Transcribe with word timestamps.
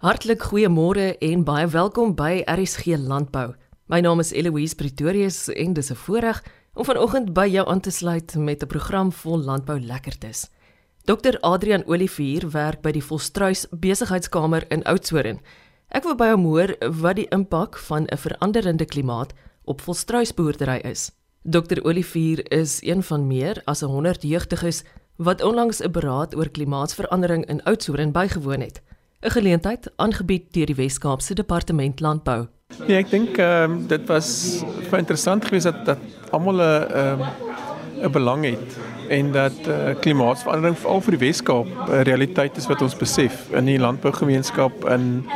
Hartlik 0.00 0.40
goeiemôre 0.48 1.18
en 1.20 1.42
baie 1.44 1.66
welkom 1.68 2.14
by 2.16 2.38
RSG 2.48 2.94
Landbou. 2.96 3.50
My 3.92 3.98
naam 4.00 4.22
is 4.22 4.30
Eloise 4.32 4.72
Pretorius 4.72 5.50
en 5.52 5.74
dis 5.76 5.90
'n 5.92 5.94
voorreg 5.94 6.40
om 6.74 6.84
vanoggend 6.84 7.34
by 7.34 7.44
jou 7.46 7.68
aan 7.68 7.80
te 7.80 7.90
sluit 7.90 8.34
met 8.34 8.62
'n 8.62 8.66
program 8.66 9.12
vol 9.12 9.38
landbou 9.38 9.80
lekkertes. 9.80 10.48
Dr 11.04 11.36
Adrian 11.40 11.84
Olivier 11.86 12.50
werk 12.50 12.80
by 12.80 12.92
die 12.92 13.04
Volstruis 13.04 13.66
Besigheidskamer 13.70 14.64
in 14.70 14.84
Oudtshoorn. 14.84 15.40
Ek 15.88 16.04
wil 16.04 16.14
by 16.14 16.30
hom 16.30 16.44
hoor 16.44 16.76
wat 17.00 17.16
die 17.16 17.28
impak 17.28 17.76
van 17.76 18.06
'n 18.06 18.16
veranderende 18.16 18.84
klimaat 18.84 19.32
op 19.64 19.80
Volstruis 19.80 20.34
boerdery 20.34 20.80
is. 20.82 21.12
Dr 21.42 21.84
Olivier 21.84 22.52
is 22.52 22.82
een 22.82 23.02
van 23.02 23.26
meer 23.26 23.62
as 23.64 23.80
100 23.80 24.22
jeugdiges 24.22 24.82
wat 25.16 25.42
onlangs 25.42 25.82
'n 25.82 25.90
beraad 25.90 26.34
oor 26.34 26.48
klimaatsverandering 26.48 27.44
in 27.44 27.62
Oudtshoorn 27.62 28.12
bygewoon 28.12 28.60
het. 28.60 28.80
'n 29.20 29.30
Geleentheid 29.30 29.90
aangebied 29.96 30.52
deur 30.54 30.66
die 30.66 30.74
Wes-Kaapse 30.74 31.34
Departement 31.34 32.00
Landbou. 32.00 32.46
Ja, 32.86 32.96
ek 32.96 33.10
dink 33.10 33.36
ehm 33.36 33.72
um, 33.72 33.86
dit 33.90 34.06
was 34.08 34.28
baie 34.88 35.02
interessant 35.02 35.44
geweest 35.44 35.68
dat 35.68 35.84
dat 35.84 35.98
almal 36.30 36.56
'n 36.56 36.86
ehm 36.88 37.20
'n 38.00 38.12
belang 38.12 38.44
het 38.44 38.78
en 39.08 39.32
dat 39.32 39.58
uh, 39.68 39.92
klimaatsverandering 40.00 40.78
veral 40.78 41.00
vir 41.00 41.16
die 41.18 41.26
Wes-Kaap 41.26 41.66
'n 41.66 42.02
realiteit 42.08 42.56
is 42.56 42.66
wat 42.66 42.82
ons 42.82 42.96
besef 42.96 43.50
in 43.52 43.64
die 43.64 43.78
landbougemeenskap 43.78 44.88
in 44.88 45.26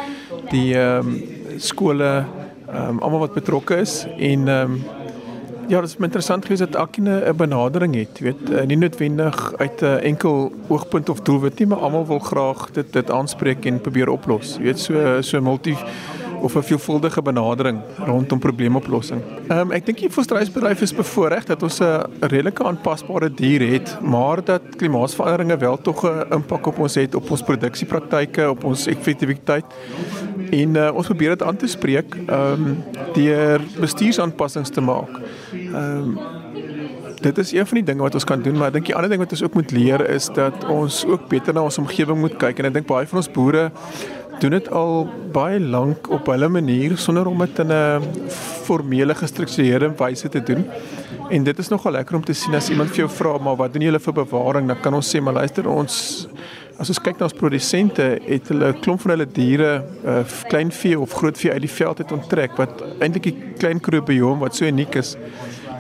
die 0.51 0.73
ehm 0.75 1.09
um, 1.09 1.23
skole 1.59 2.25
ehm 2.69 2.89
um, 2.89 3.03
almal 3.03 3.27
wat 3.27 3.35
betrokke 3.35 3.77
is 3.77 4.07
en 4.17 4.49
ehm 4.49 4.73
um, 4.73 5.04
Ja, 5.69 5.81
dit 5.81 5.89
is 5.89 5.97
interessant 5.99 6.43
geweest 6.43 6.61
dat 6.61 6.75
elkeen 6.75 7.09
'n 7.09 7.37
benadering 7.37 7.95
het, 7.95 8.19
weet, 8.19 8.51
eh, 8.51 8.67
nie 8.67 8.77
noodwendig 8.77 9.53
uit 9.57 9.81
'n 9.81 9.85
enkel 9.85 10.53
oogpunt 10.67 11.09
of 11.09 11.21
doelwit 11.21 11.59
nie, 11.59 11.69
maar 11.69 11.79
almal 11.79 12.07
wil 12.07 12.19
graag 12.19 12.71
dit 12.71 12.93
dit 12.93 13.11
aanspreek 13.11 13.65
en 13.65 13.81
probeer 13.81 14.09
oplos. 14.09 14.57
Jy 14.57 14.63
weet, 14.63 14.79
so 14.79 15.21
so 15.21 15.41
multi 15.41 15.77
of 16.45 16.55
'n 16.55 16.63
veelvuldige 16.63 17.23
benadering 17.23 17.81
rondom 17.99 18.39
probleemoplossing. 18.39 19.21
Ehm 19.49 19.59
um, 19.59 19.73
ek 19.73 19.87
dink 19.87 19.99
die 19.99 20.11
volstruisbedryf 20.11 20.81
is 20.81 20.95
bevoordeel 20.95 21.47
dat 21.47 21.63
ons 21.63 21.81
'n 21.81 22.05
redelike 22.21 22.65
aanpasbare 22.65 23.31
dier 23.35 23.61
het, 23.73 23.97
maar 24.03 24.45
dat 24.45 24.63
klimaatsveranderinge 24.77 25.57
wel 25.57 25.79
tog 25.81 26.05
'n 26.05 26.33
impak 26.33 26.67
op 26.67 26.79
ons 26.79 26.95
het 26.95 27.15
op 27.15 27.31
ons 27.31 27.43
produksiepraktyke, 27.43 28.51
op 28.51 28.65
ons 28.65 28.87
effektiwiteit. 28.87 29.65
En 30.51 30.75
uh, 30.75 30.91
ons 30.95 31.07
probeer 31.07 31.29
dit 31.29 31.43
aan 31.43 31.57
te 31.57 31.67
spreek 31.67 32.17
ehm 32.27 32.53
um, 32.53 32.83
deur 33.13 33.61
bestuursaanpassings 33.81 34.71
te 34.71 34.81
maak. 34.81 35.21
Ehm 35.53 35.99
um, 35.99 36.19
dit 37.25 37.39
is 37.39 37.53
een 37.53 37.67
van 37.67 37.75
die 37.75 37.85
dinge 37.85 38.03
wat 38.03 38.15
ons 38.15 38.25
kan 38.25 38.43
doen, 38.43 38.57
maar 38.57 38.67
ek 38.67 38.73
dink 38.79 38.87
die 38.91 38.95
ander 38.95 39.11
ding 39.11 39.23
wat 39.23 39.33
ons 39.33 39.43
ook 39.43 39.55
moet 39.55 39.71
leer 39.71 40.09
is 40.13 40.29
dat 40.37 40.65
ons 40.69 41.05
ook 41.09 41.29
beter 41.29 41.55
na 41.55 41.63
ons 41.65 41.79
omgewing 41.81 42.19
moet 42.21 42.37
kyk 42.37 42.61
en 42.61 42.69
ek 42.69 42.75
dink 42.79 42.89
baie 42.91 43.09
van 43.09 43.23
ons 43.23 43.31
boere 43.33 43.71
doen 44.41 44.51
dit 44.51 44.71
al 44.71 45.07
baie 45.33 45.61
lank 45.61 46.11
op 46.11 46.27
hulle 46.27 46.49
manier 46.49 46.97
sonder 46.99 47.27
om 47.27 47.39
dit 47.39 47.59
in 47.59 47.73
'n 47.73 48.03
formele 48.65 49.15
gestruktureerde 49.15 49.93
wyse 49.97 50.29
te 50.29 50.43
doen. 50.43 50.67
En 51.31 51.45
dit 51.45 51.59
is 51.59 51.69
nogal 51.69 51.93
lekker 51.93 52.17
om 52.17 52.25
te 52.25 52.33
sien 52.33 52.55
as 52.55 52.71
iemand 52.71 52.91
vir 52.91 52.97
jou 52.97 53.11
vra 53.11 53.39
maar 53.39 53.57
wat 53.57 53.73
doen 53.73 53.83
julle 53.83 54.01
vir 54.01 54.13
bewaring? 54.13 54.67
Dan 54.67 54.81
kan 54.81 54.95
ons 54.95 55.17
sê 55.17 55.21
maar 55.21 55.35
luister 55.35 55.69
ons 55.69 56.29
as 56.79 56.89
ons 56.89 56.99
kyk 56.99 57.19
na 57.19 57.25
ons 57.25 57.37
produsente 57.39 58.03
het 58.27 58.49
hulle 58.49 58.73
'n 58.73 58.81
klomp 58.81 59.01
van 59.01 59.11
hulle 59.11 59.27
diere, 59.27 59.85
uh, 60.05 60.25
klein 60.49 60.73
vee 60.73 60.99
of 60.99 61.13
groot 61.13 61.39
vee 61.39 61.53
uit 61.53 61.61
die 61.61 61.71
veld 61.71 61.99
het 61.99 62.13
onttrek 62.13 62.57
wat 62.57 62.83
eintlik 63.01 63.23
die 63.23 63.37
klein 63.59 63.79
mikrobiom 63.79 64.39
wat 64.39 64.57
so 64.57 64.65
uniek 64.65 64.95
is 64.95 65.17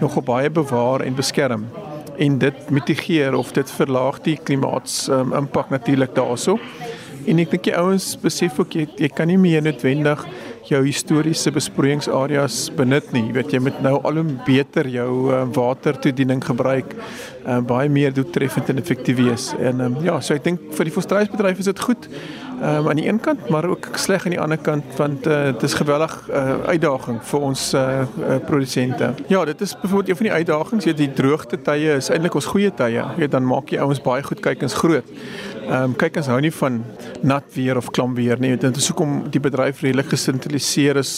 nogal 0.00 0.22
baie 0.22 0.50
bewaar 0.50 1.00
en 1.00 1.14
beskerm 1.14 1.66
en 2.18 2.38
dit 2.38 2.70
mitigeer 2.70 3.34
of 3.34 3.52
dit 3.52 3.70
verlaag 3.70 4.20
die 4.22 4.36
klimaats 4.42 5.08
um, 5.08 5.32
impak 5.32 5.70
natuurlik 5.70 6.14
daaroor. 6.14 6.60
En 7.28 7.40
ek 7.40 7.54
dink 7.54 7.68
die 7.70 7.76
ouens 7.78 8.14
besef 8.20 8.58
ook 8.60 8.74
jy, 8.76 8.88
jy 9.00 9.08
kan 9.12 9.30
nie 9.30 9.38
meer 9.40 9.62
noodwendig 9.64 10.24
jou 10.68 10.80
historiese 10.84 11.52
besproeiingsareas 11.52 12.70
benut 12.76 13.10
nie. 13.12 13.26
Jy 13.28 13.34
weet 13.36 13.54
jy 13.56 13.60
moet 13.66 13.80
nou 13.84 13.98
al 14.00 14.20
hoe 14.20 14.36
beter 14.46 14.88
jou 14.88 15.10
uh, 15.28 15.42
watertoediening 15.56 16.40
gebruik, 16.44 16.94
uh, 17.44 17.60
baie 17.64 17.90
meer 17.92 18.14
doeltreffend 18.16 18.72
en 18.72 18.80
effektief 18.80 19.18
wees. 19.20 19.50
En 19.60 19.84
um, 19.84 19.98
ja, 20.04 20.16
so 20.24 20.36
ek 20.36 20.46
dink 20.46 20.64
vir 20.76 20.88
die 20.88 20.94
volstruisbedryf 20.94 21.60
is 21.64 21.70
dit 21.72 21.84
goed. 21.84 22.08
Um, 22.64 22.88
aan 22.88 22.96
die 22.96 23.08
een 23.08 23.20
kant, 23.20 23.48
maar 23.48 23.66
ook 23.68 23.88
sleg 23.92 24.24
aan 24.24 24.30
die 24.30 24.40
ander 24.40 24.56
kant 24.56 24.84
want 24.96 25.26
uh, 25.26 25.44
dit 25.44 25.62
is 25.62 25.74
geweldig 25.74 26.28
uh, 26.30 26.54
uitdaging 26.64 27.18
vir 27.28 27.40
ons 27.40 27.64
uh, 27.74 27.80
uh, 28.00 28.36
produsente. 28.46 29.10
Ja, 29.28 29.44
dit 29.44 29.60
is 29.60 29.74
byvoorbeeld 29.80 30.08
een 30.08 30.16
van 30.16 30.26
die 30.26 30.34
uitdagings, 30.34 30.84
jy 30.84 30.94
die 30.96 31.12
droogte 31.12 31.60
tye 31.60 31.98
is 31.98 32.08
eintlik 32.08 32.38
ons 32.40 32.48
goeie 32.48 32.70
tye. 32.74 33.02
Jy 33.02 33.18
weet 33.18 33.34
dan 33.36 33.44
maak 33.44 33.68
jy 33.68 33.82
ouens 33.84 34.00
baie 34.00 34.24
goed 34.24 34.40
kykens 34.40 34.78
groot. 34.80 35.12
Ehm 35.64 35.90
um, 35.90 35.92
kyk 35.96 36.18
ons 36.20 36.28
hou 36.28 36.38
nie 36.44 36.52
van 36.52 36.82
nat 37.24 37.44
weer 37.54 37.78
of 37.80 37.86
klam 37.96 38.12
weer 38.16 38.40
nie. 38.40 38.52
Dit 38.60 38.76
is 38.76 38.88
hoekom 38.90 39.30
die 39.32 39.40
bedryf 39.40 39.80
redelik 39.80 40.10
gesentraliseer 40.12 40.98
is 41.00 41.12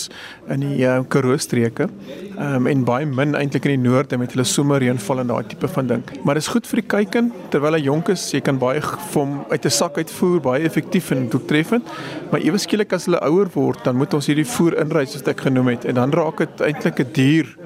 in 0.51 0.63
die 0.63 0.85
uh, 0.87 1.01
Karoo 1.11 1.37
streke. 1.43 1.89
Ehm 1.89 2.55
um, 2.61 2.69
en 2.71 2.85
baie 2.87 3.07
min 3.07 3.35
eintlik 3.35 3.67
in 3.67 3.75
die 3.75 3.89
noorde 3.89 4.19
met 4.19 4.35
hulle 4.35 4.47
somerreënval 4.47 5.25
en 5.25 5.33
daai 5.33 5.49
tipe 5.51 5.71
van 5.79 5.91
ding. 5.91 6.05
Maar 6.23 6.39
dit 6.39 6.47
is 6.47 6.51
goed 6.55 6.67
vir 6.71 6.83
die 6.83 6.87
kyken 6.95 7.33
terwyl 7.51 7.75
hy 7.79 7.83
jonk 7.89 8.13
is. 8.15 8.29
Jy 8.35 8.43
kan 8.47 8.59
baie 8.63 8.83
vom 9.15 9.41
uit 9.51 9.67
'n 9.67 9.71
sak 9.71 9.99
uitvoer, 9.99 10.41
baie 10.41 10.63
effektief 10.63 11.11
en 11.11 11.27
doeltreffend. 11.37 11.93
Maar 12.31 12.41
ewe 12.41 12.59
skielik 12.59 12.93
as 12.97 13.07
hulle 13.07 13.21
ouer 13.29 13.53
word, 13.55 13.85
dan 13.85 13.97
moet 13.97 14.15
ons 14.17 14.27
hierdie 14.27 14.49
voer 14.57 14.81
inry 14.83 15.07
soos 15.07 15.27
ek 15.29 15.47
genoem 15.47 15.75
het 15.75 15.87
en 15.87 16.01
dan 16.01 16.15
raak 16.17 16.43
dit 16.45 16.67
eintlik 16.71 17.01
'n 17.05 17.13
duur 17.13 17.57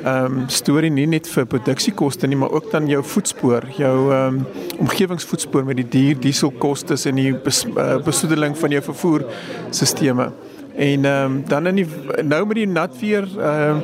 ehm 0.00 0.24
um, 0.24 0.44
storie 0.48 0.90
nie 0.90 1.06
net 1.06 1.28
vir 1.28 1.44
produksiekoste 1.46 2.26
nie, 2.26 2.36
maar 2.36 2.54
ook 2.56 2.70
dan 2.72 2.86
jou 2.88 3.02
voetspoor, 3.04 3.66
jou 3.76 4.12
ehm 4.12 4.38
um, 4.38 4.46
omgewingsvoetspoor 4.78 5.64
met 5.64 5.76
die 5.76 5.88
duur 5.88 6.20
dieselkoste 6.20 6.96
en 7.08 7.14
die 7.20 7.34
bes, 7.34 7.66
uh, 7.66 7.98
besoedeling 8.04 8.56
van 8.58 8.70
jou 8.70 8.82
vervoerstelsels. 8.82 10.32
En 10.76 11.04
ehm 11.04 11.24
um, 11.24 11.42
dan 11.48 11.66
in 11.66 11.82
die 11.82 11.86
nou 12.22 12.46
met 12.46 12.56
die 12.56 12.66
nat 12.66 12.96
weer 13.00 13.28
ehm 13.36 13.76
um, 13.76 13.82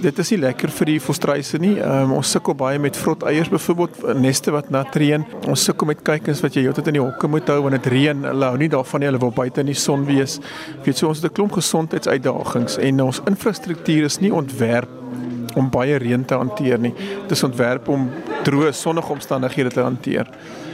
dit 0.00 0.18
is 0.18 0.30
nie 0.34 0.38
lekker 0.42 0.72
vir 0.72 0.90
die 0.92 1.00
volstruise 1.02 1.58
nie. 1.62 1.74
Um, 1.82 2.14
ons 2.16 2.30
sukkel 2.34 2.56
baie 2.58 2.80
met 2.82 2.96
vrot 2.96 3.24
eiers 3.28 3.50
byvoorbeeld 3.52 4.18
neste 4.20 4.54
wat 4.54 4.70
nat 4.70 4.96
reën. 4.96 5.24
Ons 5.50 5.66
sukkel 5.68 5.90
met 5.92 6.02
kuikens 6.06 6.42
wat 6.44 6.56
jy 6.56 6.66
heeltyd 6.66 6.92
in 6.92 6.98
die 6.98 7.04
hokke 7.04 7.30
moet 7.30 7.48
hou 7.52 7.60
wanneer 7.66 7.82
dit 7.82 7.92
reën. 7.92 8.24
Hulle 8.30 8.50
hou 8.52 8.58
nie 8.60 8.70
daarvan 8.72 9.02
nie. 9.02 9.10
Hulle 9.10 9.22
wil 9.22 9.34
buite 9.36 9.62
in 9.64 9.70
die 9.72 9.78
son 9.78 10.06
wees. 10.08 10.38
Weet 10.86 10.98
so 10.98 11.08
ons 11.08 11.22
het 11.22 11.30
'n 11.30 11.34
klomp 11.34 11.52
gesondheidsuitdagings 11.52 12.78
en 12.78 13.02
ons 13.02 13.22
infrastruktuur 13.26 14.04
is 14.04 14.20
nie 14.20 14.32
ontwerp 14.32 14.88
om 15.56 15.70
baie 15.70 15.96
reën 15.96 16.24
te 16.24 16.34
hanteer 16.34 16.78
nie. 16.78 16.94
Dit 16.94 17.30
is 17.36 17.42
ontwerp 17.42 17.88
om 17.88 18.10
droë 18.44 18.72
sonnige 18.72 19.12
omstandighede 19.12 19.70
te 19.70 19.80
hanteer. 19.80 20.28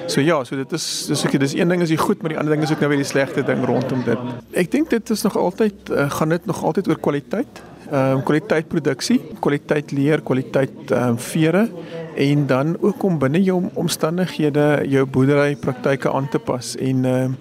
So 0.08 0.20
ja, 0.20 0.44
so 0.44 0.56
dit 0.56 0.72
is 0.72 1.06
dis 1.10 1.24
ek 1.28 1.38
dis 1.40 1.54
een 1.54 1.68
ding 1.68 1.82
is 1.84 1.90
die 1.92 2.00
goed, 2.00 2.22
maar 2.22 2.32
die 2.32 2.38
ander 2.40 2.54
ding 2.54 2.62
is 2.64 2.70
ook 2.72 2.80
nou 2.80 2.88
weer 2.88 3.02
die 3.02 3.08
slegte 3.08 3.42
ding 3.44 3.64
rondom 3.68 4.04
dit. 4.06 4.18
Ek 4.56 4.70
dink 4.72 4.88
dit 4.90 5.10
is 5.10 5.22
nog 5.26 5.36
altyd 5.36 5.90
uh, 5.92 6.06
gaan 6.10 6.32
dit 6.32 6.46
nog 6.48 6.62
altyd 6.64 6.88
oor 6.88 7.00
kwaliteit. 7.08 7.60
Ehm 7.88 8.18
um, 8.18 8.22
kwaliteit 8.22 8.66
produksie, 8.68 9.16
kwaliteit 9.40 9.92
leer, 9.96 10.20
kwaliteit 10.20 10.90
ehm 10.90 11.14
um, 11.14 11.18
vere 11.18 11.68
en 12.16 12.46
dan 12.46 12.76
ook 12.80 13.02
om 13.02 13.18
binne 13.18 13.40
jou 13.42 13.62
omstandighede 13.74 14.82
jou 14.92 15.06
boerdery 15.06 15.56
praktyke 15.56 16.12
aan 16.12 16.28
te 16.28 16.38
pas 16.38 16.74
en 16.76 17.04
ehm 17.04 17.24
um, 17.24 17.38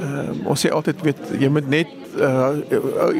uh, 0.00 0.50
ons 0.52 0.66
sê 0.66 0.70
altyd 0.70 1.00
weet 1.06 1.22
jy 1.40 1.48
moet 1.48 1.70
net 1.72 1.94
uh 2.18 2.50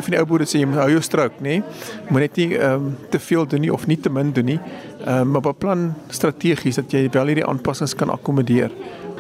van 0.03 0.13
die 0.13 0.21
ou 0.21 0.27
boere 0.29 0.45
sê 0.45 0.61
jy 0.61 0.69
moet 0.69 0.83
hou 0.83 0.91
jou 0.91 1.03
strook 1.03 1.41
nê? 1.41 1.63
Moet 2.11 2.27
net 2.27 2.37
nie 2.43 2.51
ehm 2.59 2.75
um, 2.75 2.95
te 3.11 3.19
veel 3.31 3.49
doen 3.49 3.65
nie 3.65 3.73
of 3.73 3.87
nie 3.87 3.97
te 3.97 4.13
min 4.13 4.33
doen 4.37 4.53
nie. 4.53 4.61
Ehm 5.07 5.21
um, 5.23 5.31
maar 5.33 5.47
beplan 5.49 5.95
strategies 6.11 6.77
dat 6.83 6.93
jy 6.93 7.09
wel 7.17 7.33
hierdie 7.33 7.49
aanpassings 7.49 7.97
kan 7.97 8.13
akkommodeer 8.13 8.75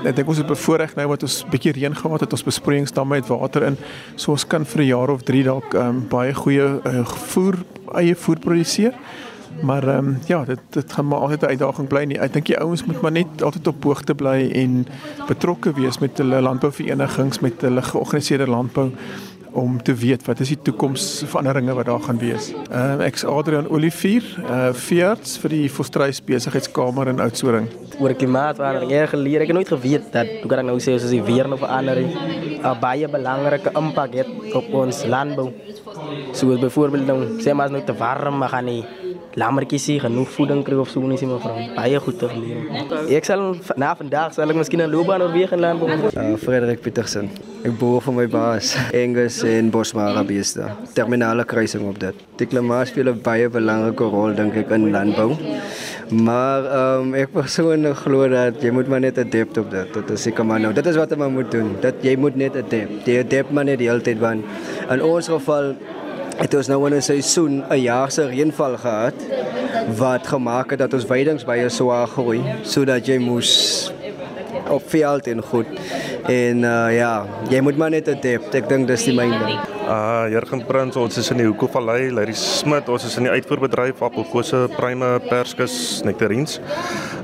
ek 0.04 0.16
dink 0.16 0.28
ons 0.28 0.38
het 0.38 0.46
bevoordeel 0.46 0.94
nou 0.96 1.08
wat 1.08 1.22
ons 1.22 1.44
bietjie 1.50 1.72
reën 1.72 1.94
gehad 1.94 2.20
het 2.20 2.32
ons 2.32 2.44
besproeiingsdamme 2.44 3.18
het 3.20 3.30
water 3.32 3.62
in. 3.62 3.78
So 4.16 4.32
ons 4.32 4.46
kan 4.46 4.64
vir 4.64 4.82
'n 4.82 4.86
jaar 4.86 5.10
of 5.10 5.22
3 5.22 5.42
dalk 5.44 5.74
um, 5.74 6.06
baie 6.08 6.34
goeie 6.34 6.80
uh, 6.84 7.04
voer 7.04 7.56
eie 7.94 8.14
voer 8.14 8.38
produseer. 8.38 8.94
Maar 9.62 9.88
ehm 9.88 10.06
um, 10.06 10.18
ja, 10.26 10.44
dit 10.44 10.60
dit 10.70 10.92
gaan 10.92 11.06
maar 11.06 11.18
altyd 11.18 11.42
'n 11.42 11.46
uitdaging 11.46 11.88
bly 11.88 12.04
nie. 12.04 12.18
Ek 12.18 12.32
dink 12.32 12.46
die 12.46 12.58
ouens 12.58 12.84
moet 12.84 13.00
maar 13.00 13.12
net 13.12 13.42
altyd 13.42 13.66
op 13.66 13.84
hoogte 13.84 14.14
bly 14.14 14.50
en 14.54 14.86
betrokke 15.26 15.72
wees 15.72 15.98
met 15.98 16.18
hulle 16.18 16.40
landbouverenigings, 16.40 17.40
met 17.40 17.60
hulle 17.60 17.82
georganiseerde 17.82 18.46
landbou 18.46 18.92
om 19.58 19.78
te 19.82 19.94
weet 19.94 20.24
wat 20.26 20.40
is 20.44 20.52
die 20.54 20.58
toekomsveranderinge 20.68 21.74
wat 21.74 21.88
daar 21.90 22.04
gaan 22.06 22.20
wees. 22.22 22.50
Ehm 22.70 23.00
uh, 23.00 23.06
ek's 23.08 23.24
Adrian 23.24 23.68
Olivier, 23.68 24.24
uh 24.44 24.70
veearts 24.86 25.38
vir 25.42 25.54
die 25.56 25.64
Volstruis 25.72 26.20
Besigheidskamer 26.24 27.10
in 27.12 27.22
Oudtshoorn. 27.24 27.68
Oor 27.98 28.14
klimaatsverandering, 28.14 28.92
jy 28.94 29.06
geleer, 29.14 29.44
ek 29.44 29.52
het 29.52 29.58
nooit 29.58 29.72
geweet 29.74 30.12
dat 30.14 30.30
hoe 30.42 30.50
kan 30.50 30.62
ek 30.62 30.68
nou 30.70 30.78
sê 30.82 30.94
as 30.98 31.08
die 31.10 31.22
weer 31.22 31.50
nou 31.50 31.58
verander, 31.58 31.98
'n 31.98 32.80
baie 32.80 33.08
belangrike 33.08 33.74
impak 33.74 34.14
het 34.20 34.54
op 34.54 34.72
ons 34.84 35.04
landbou. 35.04 35.50
So 36.32 36.58
byvoorbeeld 36.58 37.06
nou 37.06 37.20
sê 37.42 37.54
maar 37.54 37.66
as 37.66 37.72
nou 37.72 37.84
te 37.84 37.96
warm 37.96 38.42
gaan 38.42 38.64
nie 38.64 38.84
lammertjies 39.38 39.84
sien, 39.88 40.00
genoeg 40.02 40.30
voeding 40.34 40.62
kry 40.66 40.78
of 40.82 40.90
so 40.92 41.00
nie 41.06 41.18
sien 41.20 41.30
mevrou. 41.30 41.54
Baie 41.76 42.00
goed 42.04 42.18
te 42.20 42.30
geleer. 42.32 42.64
Ek 43.18 43.28
sal 43.28 43.44
na 43.80 43.92
vandag 43.98 44.34
sal 44.36 44.50
ek 44.50 44.58
miskien 44.58 44.82
'n 44.82 44.90
loopbaan 44.90 45.22
oorweeg 45.26 45.52
in 45.52 45.60
landbou. 45.60 45.88
Uh, 45.88 46.36
Frederik 46.36 46.82
Petersen. 46.82 47.30
Ek 47.64 47.74
boer 47.78 48.00
vir 48.00 48.14
my 48.14 48.26
baas, 48.26 48.76
Angus 48.94 49.42
en 49.44 49.70
Bosmara 49.70 50.24
beeste. 50.24 50.70
Terminale 50.94 51.44
kruising 51.44 51.88
op 51.88 51.98
dit. 51.98 52.14
Die 52.38 52.46
klimaat 52.46 52.88
speel 52.88 53.10
'n 53.10 53.20
baie 53.22 53.48
belangrike 53.48 54.04
rol 54.04 54.34
dink 54.34 54.56
ek 54.56 54.70
in 54.70 54.90
landbou. 54.90 55.36
Maar 56.08 56.64
um, 56.72 57.14
ek 57.14 57.34
persoonlik 57.34 57.96
glo 58.00 58.28
dat 58.32 58.62
jy 58.64 58.70
moet 58.72 58.88
maar 58.88 59.00
net 59.00 59.18
adapt 59.18 59.58
op 59.60 59.70
dit. 59.70 59.92
Dit 59.92 60.10
is 60.10 60.22
seker 60.22 60.46
maar 60.46 60.60
nou. 60.60 60.72
Dit 60.72 60.86
is 60.86 60.96
wat 60.96 61.10
jy 61.10 61.28
moet 61.28 61.50
doen. 61.50 61.76
Dat 61.82 62.00
jy 62.02 62.16
moet 62.16 62.36
net 62.36 62.56
adapt. 62.56 63.04
Jy 63.04 63.18
adapt 63.20 63.50
maar 63.52 63.64
net 63.68 63.78
die 63.78 63.88
hele 63.90 64.00
tyd 64.00 64.18
want 64.18 64.44
in 64.88 65.02
ons 65.04 65.28
geval 65.28 65.74
het 66.38 66.54
ons 66.54 66.68
nou 66.70 66.86
in 66.86 66.96
'n 66.96 67.02
seisoen 67.02 67.64
'n 67.70 67.82
jaar 67.82 68.10
se 68.10 68.26
reënval 68.26 68.76
gehad 68.76 69.14
wat 69.96 70.26
gemaak 70.26 70.70
het 70.70 70.78
dat 70.78 70.94
ons 70.94 71.06
weidings 71.06 71.44
baie 71.44 71.68
swaar 71.68 72.06
groei 72.06 72.42
sodat 72.62 73.06
jy 73.06 73.18
moes 73.18 73.92
op 74.68 74.82
veld 74.86 75.26
en 75.26 75.42
goed. 75.42 75.66
En 76.26 76.56
uh, 76.56 76.96
ja, 76.96 77.26
jy 77.48 77.60
moet 77.60 77.76
maar 77.76 77.90
net 77.90 78.08
adapt. 78.08 78.54
Ek 78.54 78.68
dink 78.68 78.86
dis 78.86 79.04
die 79.04 79.14
myne. 79.14 79.77
Uh 79.88 80.28
Jurgen 80.28 80.60
Prins, 80.68 80.96
ons 81.00 81.16
is 81.16 81.30
in 81.32 81.38
die 81.40 81.46
Hoeko 81.46 81.64
Vallei, 81.72 82.10
Larry 82.12 82.34
Smit, 82.36 82.90
ons 82.92 83.06
is 83.08 83.14
in 83.16 83.24
die 83.24 83.30
uitvoerbedryf 83.32 84.02
appelkose, 84.04 84.66
pruime, 84.74 85.14
perskus, 85.30 85.76
nektarines. 86.04 86.58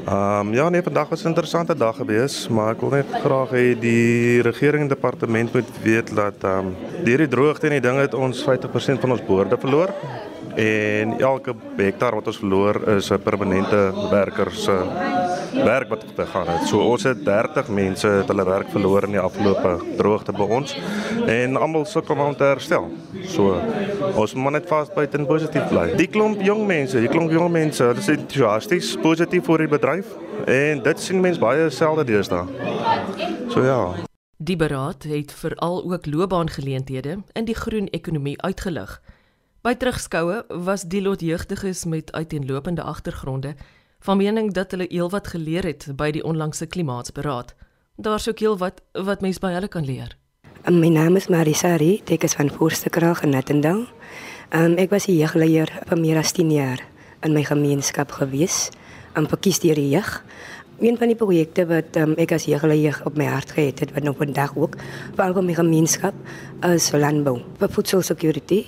Ehm 0.07 0.49
um, 0.49 0.55
ja, 0.57 0.71
nee, 0.73 0.81
vandag 0.87 1.11
was 1.13 1.25
'n 1.25 1.35
interessante 1.35 1.77
dag 1.77 1.97
gewees, 1.97 2.49
maar 2.49 2.73
ek 2.73 2.81
wil 2.81 2.91
net 2.97 3.11
graag 3.21 3.51
hê 3.53 3.77
die 3.77 4.41
regering 4.41 4.83
en 4.83 4.89
departement 4.89 5.53
moet 5.53 5.69
weet 5.83 6.15
dat 6.17 6.41
ehm 6.41 6.73
um, 6.73 6.77
deur 7.05 7.19
die 7.19 7.29
droogte 7.29 7.67
en 7.67 7.77
die 7.77 7.85
ding 7.85 8.01
het 8.01 8.15
ons 8.15 8.41
50% 8.41 9.01
van 9.01 9.11
ons 9.11 9.27
boorde 9.29 9.61
verloor 9.61 9.93
en 10.57 11.19
elke 11.21 11.55
hektaar 11.77 12.15
wat 12.15 12.27
ons 12.27 12.39
verloor 12.39 12.97
is 12.97 13.11
'n 13.11 13.19
permanente 13.19 13.93
werker 14.11 14.51
se 14.53 14.73
werk 15.55 15.89
wat 15.89 16.05
gegaan 16.17 16.49
het. 16.49 16.67
So 16.69 16.81
ons 16.83 17.03
het 17.03 17.25
30 17.25 17.69
mense 17.69 18.09
het 18.09 18.31
hulle 18.31 18.45
werk 18.45 18.71
verloor 18.71 19.07
in 19.07 19.17
die 19.17 19.23
afgelope 19.23 19.75
droogte 19.99 20.35
by 20.35 20.47
ons 20.59 20.75
en 21.31 21.57
almal 21.57 21.87
sukkel 21.89 22.19
om 22.19 22.37
te 22.37 22.49
herstel. 22.49 22.91
So 23.31 23.55
ons 24.15 24.35
moet 24.35 24.59
net 24.59 24.69
vasbyt 24.69 25.15
en 25.19 25.27
positief 25.27 25.69
bly. 25.71 25.87
Die 25.99 26.09
klomp 26.11 26.43
jong 26.45 26.65
mense, 26.67 27.01
die 27.01 27.11
klomp 27.11 27.33
jong 27.33 27.53
mense, 27.55 27.85
hulle 27.85 28.03
is 28.03 28.11
entoesiasties, 28.13 28.95
positief 29.03 29.47
vir 29.49 29.67
die 29.67 29.73
bedryf 29.77 30.15
en 30.51 30.83
dit 30.85 31.01
sien 31.01 31.23
mense 31.25 31.43
baie 31.43 31.71
selde 31.71 32.07
deesdae. 32.09 32.47
So 33.53 33.65
ja. 33.65 33.81
Die 34.45 34.57
beraad 34.59 35.07
het 35.09 35.33
veral 35.33 35.85
ook 35.87 36.07
loopbaangeleenthede 36.07 37.21
in 37.33 37.47
die 37.47 37.57
groen 37.57 37.87
ekonomie 37.95 38.41
uitgelig. 38.43 38.99
By 39.65 39.73
terugskoue 39.81 40.43
was 40.67 40.83
die 40.93 41.01
lot 41.01 41.23
jeugdiges 41.25 41.85
met 41.89 42.13
uiteenlopende 42.13 42.83
agtergronde 42.83 43.55
van 44.05 44.17
mening 44.21 44.53
dat 44.53 44.71
hulle 44.71 44.85
heelwat 44.91 45.31
geleer 45.33 45.65
het 45.65 45.87
by 45.97 46.11
die 46.13 46.25
onlangse 46.25 46.67
klimaatsberaad. 46.69 47.55
Daar's 47.97 48.29
ook 48.29 48.43
heelwat 48.43 48.83
wat 48.93 49.23
mense 49.25 49.41
by 49.41 49.55
hulle 49.55 49.71
kan 49.73 49.85
leer. 49.85 50.13
My 50.69 50.91
naam 50.93 51.17
is 51.17 51.31
Marisari, 51.33 52.03
ek 52.13 52.27
is 52.29 52.37
van 52.37 52.51
Voorstekraag 52.53 53.23
in 53.25 53.33
Nattendal. 53.33 53.87
Um, 54.53 54.77
ek 54.77 54.93
was 54.93 55.09
hier 55.09 55.33
geleer 55.33 55.73
vir 55.89 56.01
meer 56.01 56.21
as 56.21 56.35
10 56.37 56.53
jaar 56.53 56.85
in 57.25 57.33
my 57.33 57.47
gemeenskap 57.49 58.13
gewees, 58.13 58.69
om 59.17 59.29
verkies 59.31 59.63
deur 59.65 59.81
die 59.81 59.89
jeug. 59.95 60.21
Een 60.85 61.01
van 61.01 61.09
die 61.09 61.17
projekte 61.17 61.65
wat 61.71 61.97
um, 61.97 62.13
ek 62.21 62.37
as 62.37 62.45
jeugleier 62.51 63.01
op 63.09 63.17
my 63.17 63.31
hart 63.33 63.57
gehad 63.57 63.81
het, 63.81 63.97
wat 63.97 64.05
nou 64.05 64.13
vandag 64.21 64.53
ook 64.53 64.77
vir 65.17 65.43
my 65.43 65.57
gemeenskap 65.57 66.15
is 66.75 66.93
landbou, 66.93 67.39
vir 67.57 68.05
security 68.05 68.67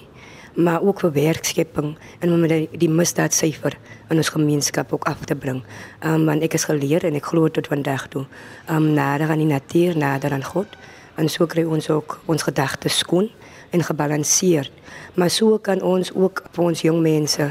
maar 0.57 0.83
ook 0.83 1.01
vir 1.01 1.13
werkskepping 1.13 1.97
en 2.19 2.33
om 2.33 2.47
die, 2.49 2.69
die 2.73 2.89
misdaadsyfer 2.89 3.77
in 4.09 4.17
ons 4.17 4.33
gemeenskap 4.33 4.93
ook 4.93 5.05
af 5.05 5.25
te 5.29 5.37
bring. 5.37 5.63
Um, 6.01 6.25
want 6.25 6.43
ek 6.43 6.57
is 6.57 6.65
geleer 6.69 7.05
en 7.05 7.19
ek 7.19 7.29
glo 7.33 7.51
tot 7.53 7.69
vandag 7.69 8.09
toe. 8.13 8.25
Um, 8.73 8.93
nader 8.97 9.31
aan 9.31 9.43
die 9.45 9.51
natuur, 9.51 9.97
nader 9.97 10.33
aan 10.33 10.45
God. 10.45 10.79
En 11.17 11.29
so 11.33 11.47
kry 11.49 11.65
ons 11.65 11.91
ook 11.93 12.19
ons 12.27 12.49
gedagtes 12.49 12.99
skoon 13.05 13.29
en 13.71 13.85
gebalanseerd. 13.85 14.73
Maar 15.15 15.31
so 15.31 15.59
kan 15.59 15.83
ons 15.85 16.13
ook 16.15 16.45
vir 16.53 16.65
ons 16.65 16.85
jong 16.89 17.01
mense 17.05 17.51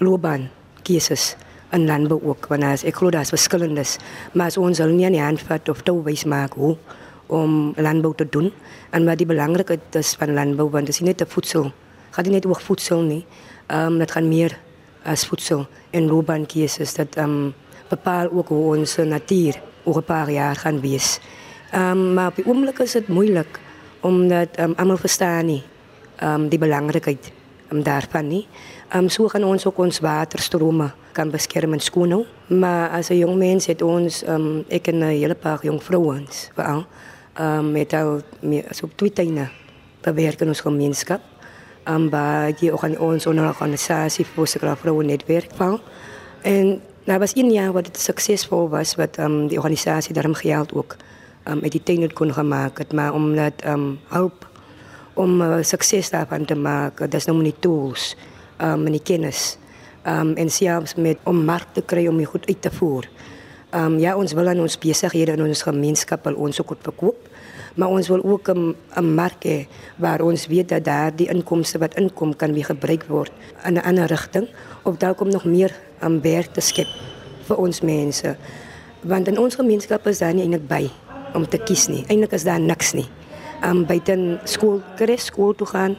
loopbaan 0.00 0.48
keuses 0.86 1.34
in 1.76 1.86
landbou 1.88 2.20
ook. 2.22 2.48
Want 2.48 2.64
as, 2.64 2.84
ek 2.88 3.00
glo 3.00 3.12
daar 3.12 3.26
is 3.26 3.34
verskillendes. 3.34 3.96
Maar 4.32 4.52
as 4.52 4.60
ons 4.60 4.80
hulle 4.80 4.96
nie 4.96 5.08
aan 5.08 5.16
die 5.16 5.24
hand 5.24 5.42
vat 5.44 5.68
of 5.68 5.84
touwwees 5.84 6.24
maak 6.24 6.56
hoe 6.56 6.76
om 7.26 7.74
landbou 7.76 8.14
te 8.14 8.28
doen. 8.30 8.52
En 8.94 9.04
wat 9.04 9.18
die 9.18 9.28
belangrikheid 9.28 9.98
is 9.98 10.14
van 10.16 10.32
landbou, 10.36 10.70
want 10.70 10.86
het 10.86 10.96
is 10.96 11.04
niet 11.04 11.18
de 11.18 11.26
voedsel 11.26 11.72
gaat 12.16 12.26
niet 12.26 12.46
over 12.46 12.62
voedsel 12.62 13.00
nie. 13.00 13.24
Ehm 13.66 13.92
um, 13.92 13.98
dit 13.98 14.10
gaan 14.10 14.28
meer 14.28 14.58
as 15.04 15.26
voedsel 15.26 15.66
en 15.90 16.06
loopbaankeuses 16.06 16.94
dat 16.94 17.14
ehm 17.14 17.30
um, 17.30 17.54
bepaal 17.88 18.30
ook 18.30 18.48
hoe 18.48 18.76
ons 18.76 18.96
natuur 18.96 19.60
oor 19.84 19.96
'n 19.96 20.04
paar 20.04 20.30
jaar 20.30 20.56
gaan 20.56 20.80
wees. 20.80 21.20
Ehm 21.70 21.90
um, 21.90 22.14
maar 22.14 22.28
op 22.28 22.36
die 22.36 22.46
oomblik 22.46 22.78
is 22.78 22.92
dit 22.92 23.08
moeilik 23.08 23.60
omdat 24.00 24.48
ehm 24.56 24.70
um, 24.70 24.74
almal 24.76 24.96
verstaan 24.96 25.46
nie 25.46 25.62
ehm 26.16 26.40
um, 26.40 26.48
die 26.48 26.58
belangrikheid 26.58 27.32
um, 27.72 27.82
daarvan 27.82 28.28
nie. 28.28 28.46
Ehm 28.88 29.02
um, 29.02 29.08
so 29.08 29.28
gaan 29.28 29.44
ons 29.44 29.66
ook 29.66 29.78
ons 29.78 30.00
waterstrome 30.00 30.90
kan 31.12 31.30
beskerm 31.30 31.72
en 31.72 31.80
skoon 31.80 32.10
hou. 32.10 32.24
Maar 32.46 32.90
as 32.90 33.08
'n 33.08 33.18
jong 33.18 33.36
mens 33.36 33.66
het 33.66 33.82
ons 33.82 34.22
ehm 34.22 34.34
um, 34.34 34.64
ek 34.68 34.86
en 34.86 34.98
'n 34.98 35.02
hele 35.02 35.34
paar 35.34 35.58
jong 35.62 35.82
vrouens 35.82 36.50
veral 36.54 36.86
ehm 37.34 37.58
um, 37.58 37.72
met 37.72 37.92
al 37.92 38.20
meer 38.40 38.64
so 38.70 38.88
twee 38.94 39.12
tuine 39.12 39.48
bewerk 40.00 40.40
in 40.40 40.48
ons 40.48 40.60
gemeenskap 40.60 41.20
amba 41.86 42.50
die 42.60 42.72
ons 42.74 43.26
organisasie 43.26 44.26
vir 44.34 44.46
sekere 44.46 44.76
vroue 44.76 45.04
netwerk 45.04 45.54
van. 45.56 45.80
En 46.42 46.80
daar 47.06 47.18
was 47.18 47.36
een 47.36 47.50
jaar 47.52 47.72
wat 47.72 47.86
het 47.86 47.98
succesvol 47.98 48.68
was 48.68 48.94
wat 48.94 49.18
um, 49.18 49.46
die 49.48 49.58
organisasie 49.58 50.14
daarom 50.14 50.34
geld 50.34 50.74
ook 50.74 50.96
um, 51.48 51.62
uit 51.62 51.72
die 51.72 51.82
tuin 51.82 52.12
kon 52.12 52.32
gemaak 52.32 52.78
het 52.78 52.92
maar 52.92 53.14
omdat 53.14 53.52
um, 53.66 53.98
hulp 54.08 54.46
om 55.14 55.40
uh, 55.40 55.56
sukses 55.60 56.10
daarvan 56.10 56.44
te 56.44 56.54
maak 56.54 56.98
dat 56.98 57.14
is 57.14 57.24
nou 57.24 57.42
nie 57.42 57.54
tools 57.58 58.16
um, 58.60 58.86
en 58.86 58.92
die 58.92 59.02
kennis 59.02 59.58
um, 60.06 60.34
en 60.34 60.50
selfs 60.50 60.94
met 60.94 61.18
om 61.22 61.44
mark 61.44 61.72
te 61.72 61.82
kry 61.82 62.06
om 62.06 62.18
dit 62.18 62.26
goed 62.26 62.46
uit 62.46 62.62
te 62.62 62.70
voer. 62.70 63.08
Um, 63.74 63.98
ja 63.98 64.16
ons 64.16 64.32
wil 64.32 64.48
aan 64.48 64.60
ons 64.60 64.78
besighede 64.78 65.32
en 65.32 65.46
ons 65.46 65.62
gemeenskap 65.62 66.26
al 66.26 66.34
ons 66.34 66.60
ook 66.60 66.76
verkoop 66.82 67.25
maar 67.76 67.88
ons 67.88 68.08
wil 68.08 68.24
ook 68.24 68.48
'n 68.48 68.74
'n 68.96 69.14
mark 69.14 69.44
hê 69.44 69.66
waar 69.96 70.20
ons 70.20 70.46
weet 70.46 70.68
dat 70.68 70.84
daar 70.84 71.16
die 71.16 71.28
inkomste 71.28 71.78
wat 71.78 71.94
inkom 71.94 72.36
kan 72.36 72.52
weer 72.52 72.64
gebruik 72.64 73.04
word 73.08 73.32
in 73.64 73.74
'n 73.74 73.84
ander 73.84 74.06
rigting 74.06 74.48
of 74.82 74.96
dalk 74.96 75.20
om 75.20 75.28
nog 75.28 75.44
meer 75.44 75.72
aan 76.00 76.20
werk 76.20 76.52
te 76.52 76.60
skep 76.60 76.88
vir 77.46 77.56
ons 77.56 77.80
mense. 77.80 78.36
Want 79.00 79.28
in 79.28 79.38
ons 79.38 79.54
gemeenskap 79.54 80.06
is 80.06 80.18
daar 80.18 80.34
nie 80.34 80.42
eintlik 80.42 80.68
by 80.68 80.90
om 81.34 81.48
te 81.48 81.58
kies 81.58 81.86
nie. 81.86 82.04
Eintlik 82.08 82.32
is 82.32 82.44
daar 82.44 82.60
niks 82.60 82.92
nie. 82.92 83.06
Om 83.62 83.86
buite 83.86 84.38
skool, 84.44 84.80
kry 84.96 85.16
skool 85.16 85.54
toe 85.54 85.66
gaan 85.66 85.96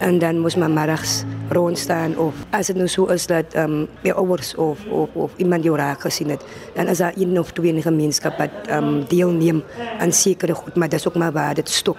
en 0.00 0.18
dan 0.18 0.38
moes 0.40 0.56
my 0.56 0.66
middags 0.66 1.22
rondstaan 1.52 2.16
of 2.18 2.34
as 2.56 2.66
dit 2.72 2.76
nou 2.76 2.88
so 2.88 3.06
is 3.12 3.26
dat 3.28 3.54
ehm 3.54 3.72
um, 3.84 3.88
my 4.02 4.10
ouers 4.10 4.54
of 4.54 4.78
of 4.88 5.08
of 5.12 5.32
iemand 5.36 5.64
jou 5.64 5.76
raak 5.76 6.00
gesien 6.00 6.30
het 6.30 6.44
dan 6.74 6.88
is 6.88 6.98
daar 6.98 7.12
een 7.16 7.38
of 7.38 7.52
twee 7.52 7.68
in 7.68 7.74
die 7.74 7.84
gemeenskap 7.84 8.38
wat 8.38 8.50
ehm 8.66 8.84
um, 8.84 9.04
deelneem 9.08 9.62
aan 9.98 10.12
sekere 10.12 10.54
goed 10.54 10.76
maar 10.76 10.88
dis 10.88 11.08
ook 11.08 11.14
maar 11.14 11.32
waar 11.32 11.54
dit 11.54 11.68
stop. 11.68 11.98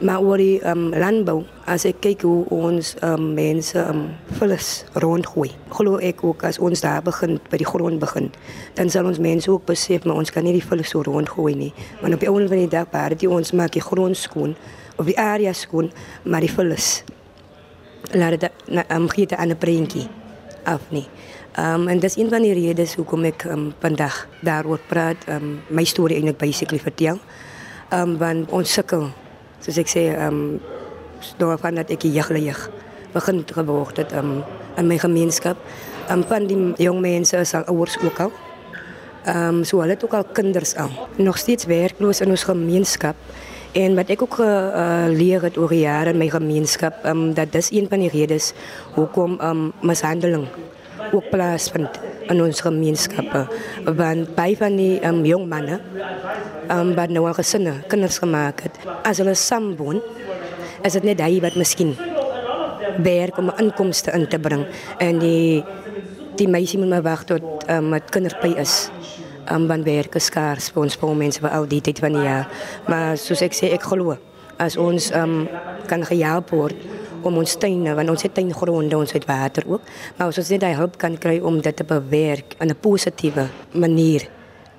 Maar 0.00 0.20
oor 0.20 0.36
die 0.36 0.60
ehm 0.60 0.78
um, 0.78 0.98
landbou 0.98 1.44
as 1.64 1.84
ek 1.84 2.00
kyk 2.00 2.22
hoe 2.22 2.44
ons 2.48 2.94
ehm 3.00 3.12
um, 3.12 3.34
mense 3.34 3.78
ehm 3.78 3.90
um, 3.90 4.08
vullis 4.40 4.84
rondgooi 4.92 5.50
glo 5.68 5.98
ek 5.98 6.24
ook 6.24 6.42
as 6.44 6.58
ons 6.58 6.80
daar 6.80 7.02
begin 7.02 7.38
by 7.50 7.56
die 7.56 7.68
grond 7.68 7.98
begin 8.00 8.30
dan 8.74 8.90
sal 8.90 9.04
ons 9.04 9.18
mense 9.18 9.50
ook 9.50 9.64
besef 9.68 10.04
maar 10.04 10.16
ons 10.16 10.30
kan 10.30 10.44
nie 10.44 10.56
die 10.56 10.64
vullis 10.64 10.88
so 10.88 11.02
rondgooi 11.02 11.54
nie. 11.54 11.72
Want 12.00 12.14
op 12.14 12.20
die 12.20 12.28
einde 12.32 12.48
van 12.48 12.64
die 12.64 12.68
dag 12.68 12.90
baie 12.90 13.14
dit 13.14 13.28
ons 13.28 13.52
maak 13.52 13.72
die 13.76 13.84
grond 13.84 14.16
skoon 14.16 14.56
of 14.96 15.04
die 15.04 15.18
area 15.18 15.52
skoon 15.52 15.92
maar 16.24 16.40
die 16.40 16.52
vullis 16.52 17.04
laat 18.12 18.40
dit 18.40 18.50
um, 18.90 19.08
gee 19.08 19.26
dit 19.26 19.38
aan 19.38 19.50
'n 19.50 19.58
prentjie 19.58 20.08
af 20.64 20.80
nie. 20.88 21.06
Um 21.58 21.88
en 21.88 21.98
dis 21.98 22.16
een 22.16 22.28
van 22.30 22.42
die 22.42 22.54
redes 22.54 22.94
hoekom 22.94 23.24
ek 23.24 23.44
um, 23.50 23.72
vandag 23.82 24.26
daaroor 24.40 24.78
praat, 24.86 25.16
um 25.28 25.58
my 25.68 25.84
storie 25.84 26.16
eintlik 26.16 26.38
basically 26.38 26.78
vertel. 26.78 27.18
Um 27.92 28.18
want 28.18 28.50
ons 28.54 28.72
sukkel, 28.72 29.08
soos 29.58 29.80
ek 29.82 29.90
sê, 29.90 30.04
um 30.26 30.60
door 31.36 31.58
van 31.58 31.74
dat 31.74 31.90
ek 31.90 32.06
jeuglig 32.06 32.68
begin 33.12 33.42
geword 33.46 33.96
het 33.96 34.12
um 34.12 34.44
in 34.76 34.86
my 34.86 34.98
gemeenskap. 34.98 35.58
Um 36.10 36.22
van 36.22 36.46
die 36.46 36.72
jong 36.78 37.00
mense 37.00 37.36
is 37.36 37.54
al 37.54 37.66
ouers 37.66 37.98
ook 37.98 38.20
al. 38.20 38.32
Um 39.26 39.64
so 39.64 39.80
hulle 39.80 39.98
het 39.98 40.04
ook 40.04 40.14
al 40.14 40.24
kinders 40.24 40.76
al. 40.76 40.90
Nog 41.16 41.38
steeds 41.38 41.64
werkloos 41.64 42.20
in 42.20 42.30
ons 42.30 42.44
gemeenskap. 42.44 43.16
En 43.72 43.94
wat 43.94 44.08
ek 44.10 44.22
ook 44.22 44.34
geleer 44.40 45.38
uh, 45.38 45.46
het 45.46 45.58
oor 45.58 45.74
jare 45.74 46.10
in 46.10 46.18
my 46.18 46.26
gemeenskap, 46.28 47.04
um, 47.06 47.30
dat 47.34 47.52
dis 47.54 47.70
een 47.70 47.86
van 47.88 48.02
die 48.02 48.10
redes 48.10 48.50
hoekom 48.96 49.36
um, 49.38 49.70
mishandeling 49.86 50.48
ook 51.12 51.28
plaasvind 51.30 52.00
in 52.28 52.42
ons 52.42 52.60
gemeenskappe. 52.60 53.46
Want 53.84 54.34
baie 54.34 54.56
van 54.58 54.74
die 54.76 54.98
um, 55.06 55.22
jong 55.24 55.46
manne 55.48 55.78
um, 56.70 56.94
wat 56.98 57.14
nou 57.14 57.26
al 57.28 57.36
gesinne, 57.38 57.76
kinders 57.86 58.18
gemaak 58.18 58.66
het, 58.66 58.82
as 59.06 59.22
hulle 59.22 59.36
saam 59.38 59.76
woon, 59.78 60.02
is 60.82 60.96
dit 60.98 61.06
net 61.06 61.22
hy 61.22 61.38
wat 61.44 61.58
miskien 61.60 61.94
werk 63.06 63.38
om 63.38 63.52
inkomste 63.54 64.10
in 64.18 64.26
te 64.28 64.38
bring. 64.42 64.66
En 64.98 65.22
die 65.22 65.62
die 66.40 66.48
meisie 66.48 66.78
moet 66.80 66.88
maar 66.88 67.04
wag 67.04 67.26
tot 67.28 67.66
um, 67.68 67.90
met 67.92 68.10
kinderpy 68.10 68.54
is. 68.58 68.88
Um, 69.50 69.66
want 69.66 69.84
werk 69.84 70.14
is 70.14 70.28
skaars 70.30 70.70
vir 70.70 70.82
ons 70.84 70.94
vir 70.94 71.14
mense 71.18 71.40
vir 71.42 71.50
al 71.50 71.66
die 71.66 71.80
tyd 71.82 71.98
van 71.98 72.14
die 72.14 72.22
jaar. 72.22 72.46
Maar 72.86 73.16
soos 73.18 73.42
ek 73.42 73.56
sê, 73.56 73.72
ek 73.74 73.82
glo 73.82 74.16
as 74.60 74.76
ons 74.76 75.10
um, 75.16 75.48
kan 75.90 76.04
gehelp 76.06 76.52
word 76.54 76.76
om 77.26 77.36
ons 77.40 77.56
tuine, 77.60 77.94
want 77.96 78.12
ons 78.12 78.22
het 78.24 78.34
tuingronde, 78.36 78.96
ons 78.96 79.12
het 79.12 79.26
water 79.28 79.66
ook, 79.68 79.84
maar 80.16 80.30
as 80.30 80.38
ons 80.40 80.50
net 80.54 80.62
daai 80.62 80.76
hulp 80.78 80.96
kan 81.00 81.16
kry 81.20 81.38
om 81.44 81.58
dit 81.60 81.76
te 81.76 81.84
bewerk 81.84 82.56
in 82.60 82.70
'n 82.70 82.78
positiewe 82.80 83.48
manier, 83.72 84.28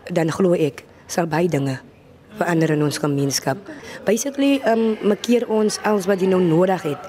dan 0.10 0.32
glo 0.32 0.54
ek 0.54 0.86
sal 1.08 1.28
baie 1.28 1.50
dinge 1.50 1.80
verander 2.38 2.72
in 2.72 2.84
ons 2.84 2.98
gemeenskap. 2.98 3.58
Basically, 4.06 4.62
um 4.66 4.98
makeer 5.04 5.50
ons 5.50 5.80
alles 5.84 6.08
wat 6.08 6.22
jy 6.22 6.28
nou 6.28 6.42
nodig 6.42 6.82
het 6.82 7.04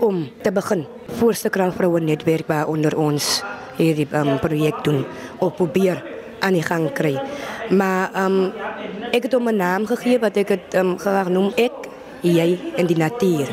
om 0.00 0.28
te 0.42 0.50
begin. 0.52 0.86
Voorste 1.18 1.50
krag 1.50 1.74
vroue 1.74 2.00
netwerk 2.00 2.46
waar 2.48 2.68
onder 2.68 2.96
ons 2.96 3.42
hierdie 3.76 4.08
um, 4.12 4.38
projek 4.38 4.84
doen 4.84 5.04
of 5.38 5.54
probeer 5.54 6.02
aan 6.40 6.52
die 6.52 6.62
gang 6.62 6.92
kry. 6.92 7.16
Maar 7.70 8.10
um 8.24 8.52
ek 9.12 9.22
het 9.22 9.32
hom 9.32 9.48
'n 9.48 9.56
naam 9.56 9.86
gegee 9.86 10.18
wat 10.18 10.36
ek 10.36 10.48
het 10.48 10.74
um, 10.74 10.98
graag 10.98 11.28
noem 11.28 11.52
ek 11.56 11.88
jy 12.22 12.58
en 12.76 12.86
die 12.86 12.96
natuur. 12.96 13.48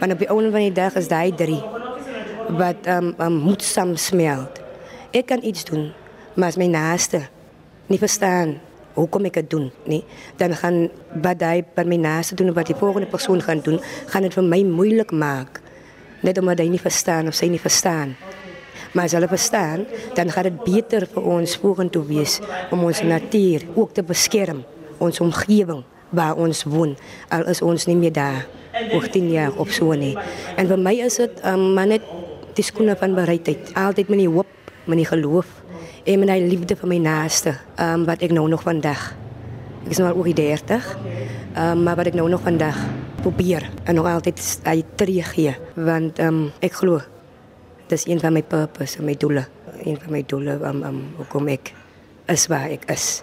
Want 0.00 0.12
op 0.12 0.18
die 0.18 0.28
einde 0.28 0.50
van 0.50 0.60
die 0.60 0.72
dag 0.72 0.94
is 0.94 1.08
daai 1.08 1.34
drie 1.34 1.62
wat 2.48 2.86
um, 2.86 3.14
um 3.18 3.32
moet 3.32 3.62
samsmelt. 3.62 4.60
Ek 5.10 5.26
kan 5.26 5.42
iets 5.42 5.64
doen, 5.64 5.92
maar 6.34 6.48
as 6.48 6.56
my 6.56 6.66
naaste 6.66 7.26
nie 7.86 7.98
verstaan 7.98 8.60
hoekom 8.96 9.28
ek 9.28 9.40
dit 9.40 9.50
doen 9.50 9.70
nie, 9.84 10.02
dan 10.40 10.54
gaan 10.56 10.88
wat 11.22 11.42
hy 11.44 11.64
by 11.76 11.84
my 11.84 11.98
naaste 12.00 12.34
doen 12.34 12.54
wat 12.56 12.66
die 12.66 12.78
volgende 12.78 13.08
persoon 13.10 13.42
gaan 13.44 13.60
doen, 13.60 13.80
gaan 14.12 14.22
dit 14.22 14.34
vir 14.34 14.44
my 14.44 14.62
moeilik 14.64 15.12
maak. 15.12 15.60
Net 16.24 16.38
omdat 16.38 16.62
hy 16.64 16.68
nie 16.72 16.80
verstaan 16.80 17.28
of 17.28 17.36
sy 17.36 17.50
nie 17.52 17.60
verstaan. 17.60 18.16
Maar 18.94 19.08
as 19.08 19.14
hulle 19.16 19.28
verstaan, 19.28 19.86
dan 20.14 20.30
gaan 20.30 20.50
dit 20.50 20.62
beter 20.64 21.06
vir 21.12 21.28
ons 21.36 21.56
vorentoe 21.62 22.04
wees 22.06 22.38
om 22.70 22.84
ons 22.84 23.02
natuur 23.02 23.66
ook 23.74 23.94
te 23.96 24.04
beskerm, 24.06 24.64
ons 24.98 25.20
omgewing 25.20 25.84
waar 26.16 26.36
ons 26.38 26.62
woon, 26.70 26.94
al 27.34 27.48
is 27.50 27.62
ons 27.62 27.86
nie 27.88 27.96
meer 27.98 28.14
daar 28.14 28.46
oor 28.92 29.08
10 29.10 29.30
jaar 29.32 29.56
op 29.58 29.72
so 29.74 29.94
nie. 29.96 30.14
En 30.56 30.68
vir 30.70 30.80
my 30.80 30.94
is 31.06 31.18
dit 31.20 31.42
um, 31.48 31.72
maar 31.74 31.88
net 31.90 32.04
die 32.56 32.64
skoene 32.64 32.96
van 32.96 33.16
bereidheid. 33.16 33.72
Altyd 33.76 34.12
met 34.12 34.22
die 34.22 34.30
hoop, 34.30 34.70
met 34.86 35.00
die 35.00 35.08
geloof 35.08 35.48
en 36.06 36.22
met 36.22 36.30
die 36.30 36.46
liefde 36.46 36.76
vir 36.78 36.88
my 36.88 37.00
naaste, 37.02 37.56
um, 37.82 38.06
wat 38.08 38.22
ek 38.22 38.32
nou 38.36 38.46
nog 38.48 38.62
vandag. 38.64 39.10
Ek 39.84 39.96
is 39.96 40.00
nou 40.00 40.10
al 40.10 40.20
oor 40.20 40.30
die 40.30 40.38
30. 40.38 40.92
Um, 41.56 41.82
maar 41.86 41.96
wat 41.98 42.12
ek 42.12 42.16
nou 42.18 42.28
nog 42.28 42.44
vandag 42.44 42.78
probeer 43.24 43.64
en 43.84 43.96
nog 43.96 44.06
altyd 44.10 44.40
hy 44.68 44.82
teruggee 45.00 45.54
want 45.74 46.20
um, 46.22 46.50
ek 46.60 46.76
glo 46.82 47.00
dis 47.90 48.06
een 48.06 48.20
van 48.20 48.32
my 48.32 48.42
purpose 48.42 48.98
en 48.98 49.04
my 49.04 49.14
doele, 49.14 49.46
een 49.84 49.98
van 50.00 50.12
my 50.12 50.22
doele 50.26 50.58
om 50.58 50.82
um, 50.82 51.02
hoekom 51.16 51.48
ek 51.48 51.72
is 52.32 52.46
waar 52.50 52.70
ek 52.70 52.88
is. 52.90 53.22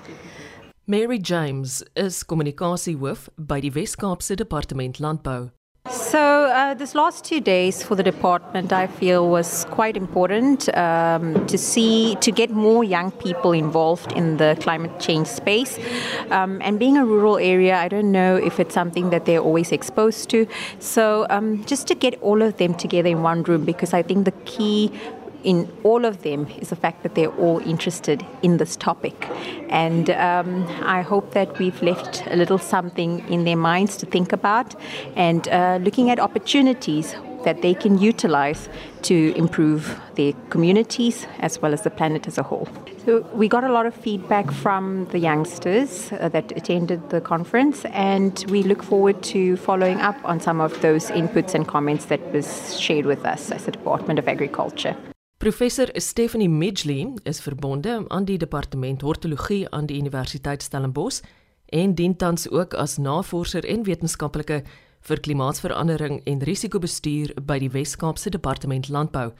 Mary 0.86 1.20
James 1.22 1.82
is 1.96 2.24
kommunikasiehoof 2.28 3.30
by 3.36 3.62
die 3.64 3.72
Wes-Kaapse 3.72 4.36
Departement 4.36 5.00
Landbou. 5.00 5.52
So, 5.90 6.46
uh, 6.46 6.76
this 6.76 6.96
last 6.96 7.26
two 7.26 7.42
days 7.42 7.84
for 7.84 7.96
the 7.96 8.04
department, 8.04 8.72
I 8.72 8.88
feel 8.88 9.30
was 9.30 9.66
quite 9.66 9.98
important 9.98 10.74
um, 10.78 11.46
to 11.48 11.58
see, 11.58 12.16
to 12.22 12.32
get 12.32 12.52
more 12.52 12.86
young 12.86 13.12
people 13.12 13.52
involved 13.52 14.14
in 14.14 14.38
the 14.38 14.58
climate 14.62 14.98
change 15.02 15.28
space. 15.28 15.78
Um, 16.32 16.62
and 16.62 16.80
being 16.80 16.96
a 16.96 17.06
rural 17.06 17.38
area, 17.38 17.76
I 17.76 17.90
don't 17.90 18.14
know 18.14 18.38
if 18.38 18.62
it's 18.62 18.74
something 18.74 19.10
that 19.10 19.26
they're 19.26 19.42
always 19.42 19.74
exposed 19.74 20.30
to. 20.30 20.48
So, 20.80 21.28
um, 21.30 21.66
just 21.66 21.86
to 21.88 21.96
get 21.96 22.18
all 22.22 22.42
of 22.42 22.56
them 22.56 22.76
together 22.76 23.10
in 23.10 23.22
one 23.22 23.44
room, 23.44 23.66
because 23.66 23.94
I 23.94 24.04
think 24.04 24.24
the 24.24 24.32
key 24.46 24.90
in 25.44 25.72
all 25.84 26.06
of 26.06 26.24
them 26.24 26.48
is 26.60 26.70
the 26.70 26.76
fact 26.76 27.04
that 27.04 27.16
they're 27.16 27.36
all 27.38 27.60
interested 27.60 28.26
in 28.42 28.58
this 28.58 28.76
topic. 28.76 29.30
And 29.70 30.10
um, 30.12 30.66
I 30.84 31.02
hope 31.02 31.32
that 31.32 31.60
we've 31.60 31.82
left 31.82 32.24
a 32.28 32.36
little 32.36 32.58
something 32.58 33.28
in 33.30 33.44
their 33.44 33.58
minds 33.58 33.98
to 33.98 34.06
think 34.06 34.34
about 34.34 34.76
and 35.16 35.48
uh, 35.48 35.80
looking 35.82 36.10
at 36.10 36.20
opportunities 36.20 37.16
that 37.44 37.62
they 37.62 37.74
can 37.74 37.98
utilize 37.98 38.70
to 39.04 39.34
improve 39.36 40.00
their 40.16 40.34
communities 40.50 41.28
as 41.40 41.62
well 41.62 41.74
as 41.74 41.82
the 41.82 41.90
planet 41.90 42.28
as 42.28 42.38
a 42.38 42.44
whole. 42.44 42.68
So, 43.06 43.20
we 43.34 43.50
got 43.50 43.66
a 43.66 43.72
lot 43.72 43.86
of 43.86 43.94
feedback 43.94 44.50
from 44.50 45.08
the 45.12 45.20
youngsters 45.20 46.12
uh, 46.14 46.30
that 46.30 46.54
attended 46.56 47.10
the 47.10 47.20
conference, 47.20 47.84
and 47.86 48.46
we 48.50 48.64
look 48.64 48.82
forward 48.82 49.22
to 49.24 49.58
following 49.58 50.00
up 50.00 50.16
on 50.24 50.40
some 50.40 50.62
of 50.62 50.80
those 50.82 51.12
inputs 51.12 51.54
and 51.54 51.68
comments 51.68 52.06
that 52.06 52.22
was 52.32 52.80
shared 52.80 53.06
with 53.06 53.26
us 53.26 53.52
as 53.52 53.66
the 53.66 53.72
Department 53.72 54.20
of 54.20 54.28
Agriculture. 54.30 54.96
Professor 55.44 55.90
Stephanie 55.94 56.50
Midgley 56.50 57.14
is 57.24 57.42
verbonde 57.42 58.06
aan 58.08 58.26
die 58.26 58.38
departement 58.38 59.02
hortologie 59.02 59.70
aan 59.70 59.86
die 59.86 59.98
Universiteit 60.00 60.64
Stellenbosch 60.64 61.20
en 61.66 61.96
dien 61.96 62.16
tans 62.16 62.50
ook 62.50 62.74
as 62.74 62.96
navorser 62.98 63.66
en 63.66 63.84
wetenskaplike 63.84 64.62
vir 65.02 65.20
klimaatsverandering 65.20 66.22
en 66.24 66.46
risikobestuur 66.48 67.34
by 67.44 67.60
die 67.60 67.70
Wes-Kaapse 67.74 68.32
Departement 68.32 68.88
Landbou. 68.88 69.34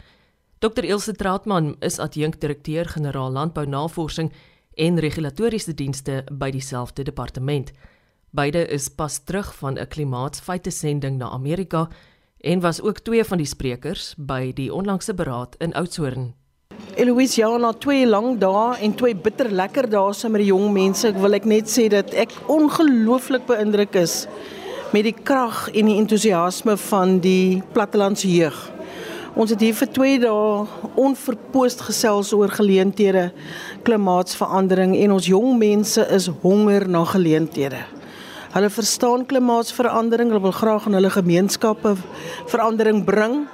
Dr 0.60 0.84
Ilse 0.84 1.16
Trautmann 1.16 1.78
is 1.80 2.02
adjunkdirekteur-generaal 2.04 3.32
landbounavorsing 3.32 4.34
en 4.76 5.00
regulatoriese 5.00 5.72
dienste 5.74 6.26
by 6.32 6.52
dieselfde 6.52 7.08
departement. 7.08 7.72
Beide 8.36 8.68
is 8.68 8.90
pas 8.90 9.24
terug 9.24 9.56
van 9.56 9.80
'n 9.80 9.88
klimaatsfeite-sending 9.88 11.18
na 11.18 11.30
Amerika 11.30 11.88
en 12.44 12.60
was 12.60 12.82
ook 12.82 13.00
twee 13.00 13.24
van 13.24 13.40
die 13.40 13.48
sprekers 13.48 14.14
by 14.18 14.52
die 14.56 14.68
onlangse 14.74 15.14
beraad 15.16 15.56
in 15.64 15.72
Oudtshoorn. 15.80 16.34
Eloise, 17.00 17.40
ja, 17.40 17.58
na 17.58 17.72
twee 17.74 18.04
lang 18.08 18.36
dae 18.42 18.76
en 18.84 18.96
twee 19.00 19.16
bitter 19.16 19.48
lekker 19.52 19.88
dae 19.90 20.12
saam 20.14 20.36
met 20.36 20.44
die 20.44 20.50
jong 20.52 20.68
mense, 20.76 21.08
ek 21.08 21.22
wil 21.24 21.38
ek 21.40 21.48
net 21.48 21.72
sê 21.72 21.88
dat 21.94 22.12
ek 22.20 22.36
ongelooflik 22.52 23.48
beïndruk 23.48 23.96
is 24.02 24.26
met 24.94 25.08
die 25.08 25.16
krag 25.16 25.70
en 25.72 25.90
die 25.90 25.98
entoesiasme 26.02 26.76
van 26.90 27.18
die 27.24 27.64
plattelandse 27.74 28.28
jeug. 28.28 28.60
Ons 29.40 29.56
het 29.56 29.64
hier 29.64 29.74
vir 29.80 29.90
2 29.96 30.20
dae 30.28 30.92
onverpoost 31.00 31.88
gesels 31.88 32.36
oor 32.36 32.52
geleenthede, 32.54 33.30
klimaatsverandering 33.88 34.98
en 35.00 35.16
ons 35.16 35.32
jong 35.32 35.56
mense 35.58 36.04
is 36.14 36.28
honger 36.44 36.86
na 36.92 37.08
geleenthede. 37.16 37.82
Hulle 38.54 38.70
verstaan 38.70 39.26
klimaatsverandering, 39.26 40.30
hulle 40.30 40.44
wil 40.44 40.52
graag 40.54 40.84
in 40.86 40.94
hulle 40.94 41.10
gemeenskappe 41.10 41.96
verandering 42.52 43.00
bring. 43.06 43.48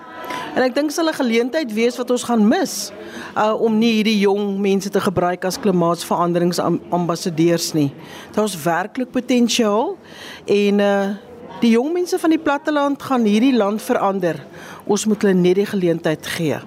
En 0.58 0.64
ek 0.66 0.74
dink 0.76 0.88
dit 0.92 0.98
sal 0.98 1.08
'n 1.08 1.16
geleentheid 1.16 1.72
wees 1.74 1.98
wat 1.98 2.12
ons 2.12 2.24
gaan 2.28 2.48
mis 2.48 2.92
uh 3.38 3.54
om 3.56 3.78
nie 3.80 3.94
hierdie 3.94 4.20
jong 4.20 4.60
mense 4.60 4.90
te 4.90 5.00
gebruik 5.00 5.46
as 5.46 5.60
klimaatsveranderingsambassadeurs 5.60 7.74
nie. 7.74 7.94
Daar's 8.36 8.64
werklik 8.64 9.12
potensiaal 9.12 9.98
en 10.46 10.80
uh 10.80 11.16
die 11.62 11.72
jong 11.72 11.94
mense 11.94 12.20
van 12.20 12.30
die 12.30 12.40
platteland 12.40 13.02
gaan 13.02 13.24
hierdie 13.24 13.56
land 13.56 13.82
verander. 13.82 14.46
Ons 14.86 15.06
moet 15.06 15.22
hulle 15.22 15.34
net 15.34 15.56
die 15.56 15.66
geleentheid 15.66 16.28
gee. 16.28 16.60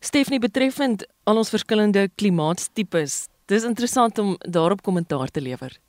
Stephanie 0.00 0.38
betreffend 0.38 1.06
al 1.24 1.36
ons 1.36 1.50
verskillende 1.50 2.08
klimaatstipes. 2.14 3.26
Dis 3.46 3.64
interessant 3.64 4.18
om 4.18 4.36
daarop 4.38 4.82
kommentaar 4.82 5.28
te 5.28 5.40
lewer. 5.40 5.83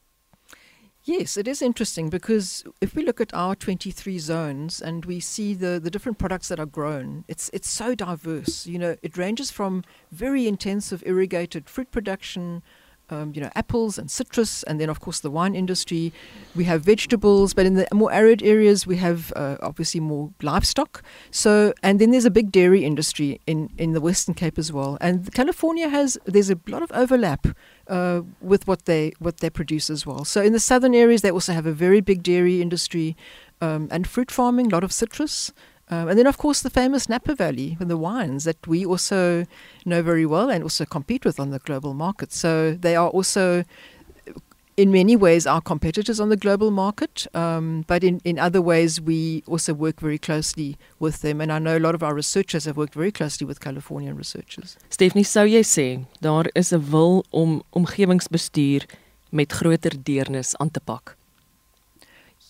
Yes, 1.07 1.37
it 1.37 1.47
is 1.47 1.61
interesting 1.61 2.09
because 2.09 2.63
if 2.81 2.95
we 2.95 3.05
look 3.05 3.21
at 3.21 3.31
our 3.31 3.53
23 3.55 4.17
zones 4.17 4.81
and 4.81 5.05
we 5.05 5.19
see 5.19 5.53
the, 5.53 5.79
the 5.79 5.91
different 5.91 6.17
products 6.17 6.47
that 6.47 6.59
are 6.59 6.65
grown, 6.65 7.25
it's, 7.27 7.47
it's 7.53 7.69
so 7.69 7.93
diverse. 7.93 8.65
You 8.65 8.79
know, 8.79 8.95
it 9.03 9.15
ranges 9.15 9.51
from 9.51 9.83
very 10.11 10.47
intensive 10.47 11.03
irrigated 11.05 11.69
fruit 11.69 11.91
production, 11.91 12.63
um, 13.11 13.33
you 13.35 13.41
know, 13.41 13.51
apples 13.53 13.99
and 13.99 14.09
citrus, 14.09 14.63
and 14.63 14.81
then, 14.81 14.89
of 14.89 14.99
course, 14.99 15.19
the 15.19 15.29
wine 15.29 15.53
industry. 15.53 16.11
We 16.55 16.63
have 16.63 16.81
vegetables, 16.81 17.53
but 17.53 17.67
in 17.67 17.75
the 17.75 17.87
more 17.93 18.11
arid 18.11 18.41
areas, 18.41 18.87
we 18.87 18.97
have 18.97 19.31
uh, 19.35 19.57
obviously 19.61 19.99
more 19.99 20.31
livestock. 20.41 21.03
So, 21.29 21.71
and 21.83 22.01
then 22.01 22.09
there's 22.09 22.25
a 22.25 22.31
big 22.31 22.51
dairy 22.51 22.83
industry 22.83 23.39
in, 23.45 23.69
in 23.77 23.91
the 23.91 24.01
Western 24.01 24.33
Cape 24.33 24.57
as 24.57 24.73
well. 24.73 24.97
And 25.01 25.31
California 25.35 25.87
has, 25.87 26.17
there's 26.25 26.49
a 26.49 26.57
lot 26.67 26.81
of 26.81 26.91
overlap 26.93 27.45
uh, 27.87 28.21
with 28.41 28.67
what 28.67 28.85
they 28.85 29.13
what 29.19 29.37
they 29.37 29.49
produce 29.49 29.89
as 29.89 30.05
well. 30.05 30.25
So 30.25 30.41
in 30.41 30.53
the 30.53 30.59
southern 30.59 30.95
areas, 30.95 31.21
they 31.21 31.31
also 31.31 31.53
have 31.53 31.65
a 31.65 31.73
very 31.73 32.01
big 32.01 32.23
dairy 32.23 32.61
industry 32.61 33.15
um, 33.61 33.87
and 33.91 34.07
fruit 34.07 34.31
farming, 34.31 34.67
a 34.67 34.75
lot 34.75 34.83
of 34.83 34.91
citrus. 34.91 35.53
Um, 35.87 36.09
and 36.09 36.17
then, 36.17 36.25
of 36.25 36.37
course, 36.37 36.63
the 36.63 36.71
famous 36.71 37.07
Napa 37.07 37.35
Valley 37.35 37.77
and 37.79 37.91
the 37.91 37.97
wines 37.97 38.43
that 38.45 38.65
we 38.65 38.83
also 38.83 39.45
know 39.85 40.01
very 40.01 40.25
well 40.25 40.49
and 40.49 40.63
also 40.63 40.83
compete 40.83 41.23
with 41.23 41.39
on 41.39 41.51
the 41.51 41.59
global 41.59 41.93
market. 41.93 42.33
So 42.33 42.73
they 42.73 42.95
are 42.95 43.09
also 43.09 43.63
in 44.77 44.91
many 44.91 45.15
ways 45.15 45.47
our 45.47 45.61
competitors 45.61 46.19
on 46.19 46.29
the 46.29 46.35
global 46.35 46.69
market, 46.69 47.27
um, 47.33 47.85
but 47.87 48.03
in, 48.03 48.19
in 48.25 48.37
other 48.37 48.61
ways 48.61 48.99
we 48.99 49.43
also 49.47 49.73
work 49.73 49.99
very 49.99 50.17
closely 50.17 50.77
with 50.99 51.21
them. 51.21 51.39
And 51.39 51.51
I 51.51 51.59
know 51.59 51.77
a 51.77 51.79
lot 51.79 51.95
of 51.95 52.03
our 52.03 52.13
researchers 52.13 52.65
have 52.65 52.75
worked 52.75 52.93
very 52.93 53.11
closely 53.11 53.47
with 53.47 53.59
Californian 53.59 54.17
researchers. 54.17 54.77
Stephanie, 54.89 55.23
sou 55.23 55.45
jy 55.45 55.63
sê 55.63 56.05
daar 56.21 56.47
is 56.55 56.73
'n 56.73 56.91
wil 56.91 57.25
om 57.31 57.63
omgewingsbestuur 57.71 58.85
met 59.31 59.51
groter 59.51 60.03
deernis 60.03 60.55
aan 60.57 60.71
te 60.71 60.79
pak? 60.79 61.15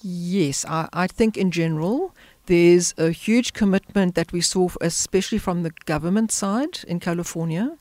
Yes, 0.02 0.66
I, 0.66 0.88
I 0.94 1.08
think 1.08 1.38
in 1.38 1.52
general 1.52 2.12
There's 2.48 2.94
a 3.00 3.10
huge 3.10 3.54
commitment 3.54 4.14
that 4.14 4.32
we 4.32 4.40
saw, 4.40 4.70
especially 4.80 5.40
from 5.40 5.64
the 5.64 5.72
government 5.86 6.32
side 6.32 6.84
in 6.88 7.00
California, 7.00 7.76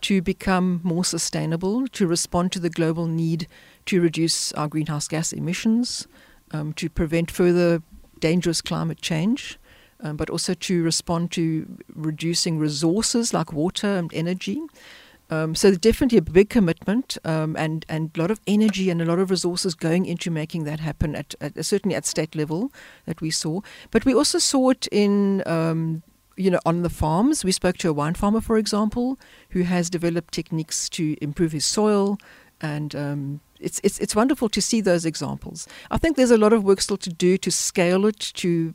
to 0.00 0.22
become 0.22 0.80
more 0.82 1.04
sustainable, 1.04 1.86
to 1.88 2.06
respond 2.06 2.52
to 2.52 2.60
the 2.60 2.70
global 2.70 3.06
need 3.06 3.48
to 3.88 4.00
reduce 4.00 4.52
our 4.52 4.68
greenhouse 4.68 5.08
gas 5.08 5.32
emissions, 5.32 6.06
um, 6.52 6.72
to 6.74 6.88
prevent 6.88 7.30
further 7.30 7.82
dangerous 8.20 8.60
climate 8.60 9.00
change, 9.00 9.58
um, 10.00 10.16
but 10.16 10.30
also 10.30 10.54
to 10.54 10.82
respond 10.82 11.30
to 11.32 11.66
reducing 11.94 12.58
resources 12.58 13.34
like 13.34 13.52
water 13.52 13.96
and 13.96 14.12
energy. 14.14 14.60
Um, 15.30 15.54
so 15.54 15.74
definitely 15.74 16.18
a 16.18 16.22
big 16.22 16.48
commitment 16.48 17.18
um, 17.24 17.54
and 17.56 17.84
and 17.88 18.10
a 18.16 18.20
lot 18.20 18.30
of 18.30 18.40
energy 18.46 18.88
and 18.88 19.02
a 19.02 19.04
lot 19.04 19.18
of 19.18 19.30
resources 19.30 19.74
going 19.74 20.06
into 20.06 20.30
making 20.30 20.64
that 20.64 20.80
happen 20.80 21.14
at, 21.14 21.34
at 21.40 21.64
certainly 21.66 21.94
at 21.94 22.06
state 22.06 22.34
level 22.34 22.72
that 23.04 23.20
we 23.20 23.30
saw. 23.30 23.60
But 23.90 24.06
we 24.06 24.14
also 24.14 24.38
saw 24.38 24.70
it 24.70 24.86
in 24.90 25.42
um, 25.46 26.02
you 26.36 26.50
know 26.50 26.60
on 26.64 26.82
the 26.82 26.88
farms. 26.88 27.44
We 27.44 27.52
spoke 27.52 27.76
to 27.78 27.90
a 27.90 27.92
wine 27.92 28.14
farmer, 28.14 28.40
for 28.40 28.56
example, 28.56 29.18
who 29.50 29.64
has 29.64 29.90
developed 29.90 30.32
techniques 30.32 30.88
to 30.90 31.14
improve 31.20 31.52
his 31.52 31.66
soil 31.66 32.18
and 32.60 32.94
um, 32.94 33.40
it's, 33.60 33.80
it's, 33.82 33.98
it's 33.98 34.14
wonderful 34.16 34.48
to 34.48 34.60
see 34.60 34.80
those 34.80 35.04
examples. 35.04 35.66
I 35.90 35.98
think 35.98 36.16
there's 36.16 36.30
a 36.30 36.38
lot 36.38 36.52
of 36.52 36.64
work 36.64 36.80
still 36.80 36.96
to 36.98 37.10
do 37.10 37.38
to 37.38 37.50
scale 37.50 38.06
it 38.06 38.18
to 38.18 38.74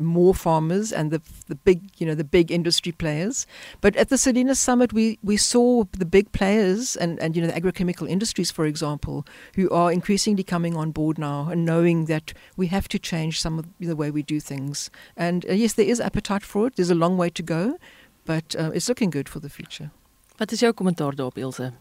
more 0.00 0.34
farmers 0.34 0.92
and 0.92 1.10
the 1.10 1.20
the 1.48 1.54
big 1.54 1.82
you 1.98 2.06
know 2.06 2.14
the 2.14 2.24
big 2.24 2.50
industry 2.50 2.92
players. 2.92 3.46
But 3.80 3.96
at 3.96 4.08
the 4.08 4.18
Salinas 4.18 4.58
Summit, 4.58 4.92
we 4.92 5.18
we 5.22 5.36
saw 5.36 5.84
the 5.98 6.06
big 6.06 6.32
players 6.32 6.96
and 6.96 7.20
and 7.20 7.36
you 7.36 7.42
know 7.42 7.48
the 7.48 7.60
agrochemical 7.60 8.08
industries, 8.08 8.50
for 8.50 8.66
example, 8.66 9.26
who 9.56 9.68
are 9.70 9.92
increasingly 9.92 10.42
coming 10.42 10.76
on 10.76 10.90
board 10.90 11.18
now 11.18 11.48
and 11.50 11.64
knowing 11.64 12.06
that 12.06 12.32
we 12.56 12.68
have 12.68 12.88
to 12.88 12.98
change 12.98 13.40
some 13.40 13.58
of 13.58 13.66
the 13.78 13.96
way 13.96 14.10
we 14.10 14.22
do 14.22 14.40
things. 14.40 14.90
And 15.16 15.44
uh, 15.48 15.52
yes, 15.52 15.74
there 15.74 15.86
is 15.86 16.00
appetite 16.00 16.42
for 16.42 16.66
it. 16.68 16.76
There's 16.76 16.90
a 16.90 16.94
long 16.94 17.16
way 17.16 17.30
to 17.30 17.42
go, 17.42 17.76
but 18.24 18.56
uh, 18.58 18.70
it's 18.74 18.88
looking 18.88 19.10
good 19.10 19.28
for 19.28 19.40
the 19.40 19.50
future. 19.50 19.90
Wat 20.38 20.52
is 20.52 20.60
jou 20.60 20.72
kommentaar 20.72 21.14
daarop, 21.14 21.38
Ilse? 21.38 21.72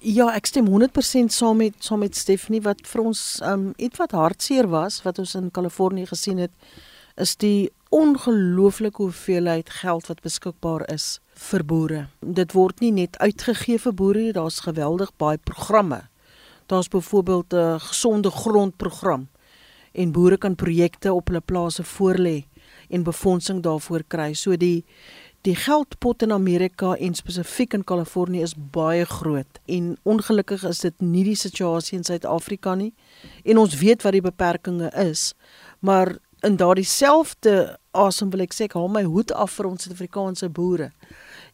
Ja, 0.00 0.30
ek 0.32 0.46
stem 0.48 0.64
100% 0.64 1.28
saam 1.28 1.58
met 1.60 1.74
saam 1.84 2.00
met 2.00 2.16
Stephanie 2.16 2.62
wat 2.64 2.86
vir 2.88 3.02
ons 3.04 3.20
um 3.44 3.66
ietwat 3.76 4.14
hartseer 4.16 4.64
was 4.72 5.02
wat 5.04 5.18
ons 5.20 5.34
in 5.36 5.50
Kalifornië 5.52 6.08
gesien 6.08 6.38
het 6.40 6.54
is 7.20 7.34
die 7.36 7.68
ongelooflike 7.92 9.02
hoeveelheid 9.02 9.68
geld 9.82 10.08
wat 10.08 10.22
beskikbaar 10.24 10.86
is 10.88 11.18
vir 11.50 11.64
boere. 11.68 12.00
Dit 12.24 12.56
word 12.56 12.80
nie 12.80 12.94
net 12.96 13.18
uitgegee 13.20 13.76
vir 13.76 13.92
boere 13.92 14.22
nie, 14.24 14.32
daar's 14.32 14.62
geweldig 14.64 15.12
baie 15.20 15.36
programme. 15.36 16.06
Daar's 16.72 16.88
byvoorbeeld 16.88 17.52
'n 17.52 17.78
gesonde 17.80 18.30
grondprogram 18.30 19.28
en 19.92 20.12
boere 20.12 20.38
kan 20.38 20.54
projekte 20.54 21.12
op 21.12 21.28
hulle 21.28 21.40
plase 21.40 21.84
voorlê 21.84 22.46
en 22.88 23.02
befondsing 23.02 23.62
daarvoor 23.62 24.02
kry. 24.08 24.32
So 24.34 24.56
die 24.56 24.84
Die 25.40 25.54
geldpot 25.56 26.22
in 26.22 26.32
Amerika 26.32 26.94
en 27.00 27.14
spesifiek 27.14 27.72
in 27.72 27.84
Kalifornië 27.84 28.42
is 28.44 28.52
baie 28.54 29.06
groot 29.08 29.60
en 29.64 29.94
ongelukkig 30.02 30.66
is 30.68 30.82
dit 30.84 31.00
nie 31.00 31.22
die 31.24 31.36
situasie 31.36 31.96
in 31.96 32.04
Suid-Afrika 32.04 32.74
nie. 32.76 32.90
En 33.48 33.56
ons 33.62 33.76
weet 33.80 34.04
wat 34.04 34.12
die 34.12 34.20
beperkings 34.20 34.92
is, 35.00 35.22
maar 35.80 36.18
in 36.44 36.58
daardie 36.60 36.84
selfde 36.84 37.78
asem 37.96 38.28
wil 38.34 38.44
ek 38.44 38.52
sê 38.52 38.68
ek 38.68 38.76
haal 38.76 38.92
my 38.92 39.06
hoed 39.08 39.32
af 39.32 39.56
vir 39.56 39.70
ons 39.70 39.88
Suid-Afrikaanse 39.88 40.50
boere 40.52 40.90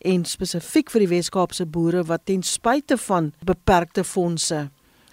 en 0.02 0.26
spesifiek 0.26 0.90
vir 0.90 1.07
die 1.07 1.11
Wes-Kaapse 1.14 1.69
boere 1.71 2.02
wat 2.11 2.26
ten 2.26 2.43
spyte 2.43 2.99
van 3.07 3.31
beperkte 3.47 4.02
fondse 4.02 4.64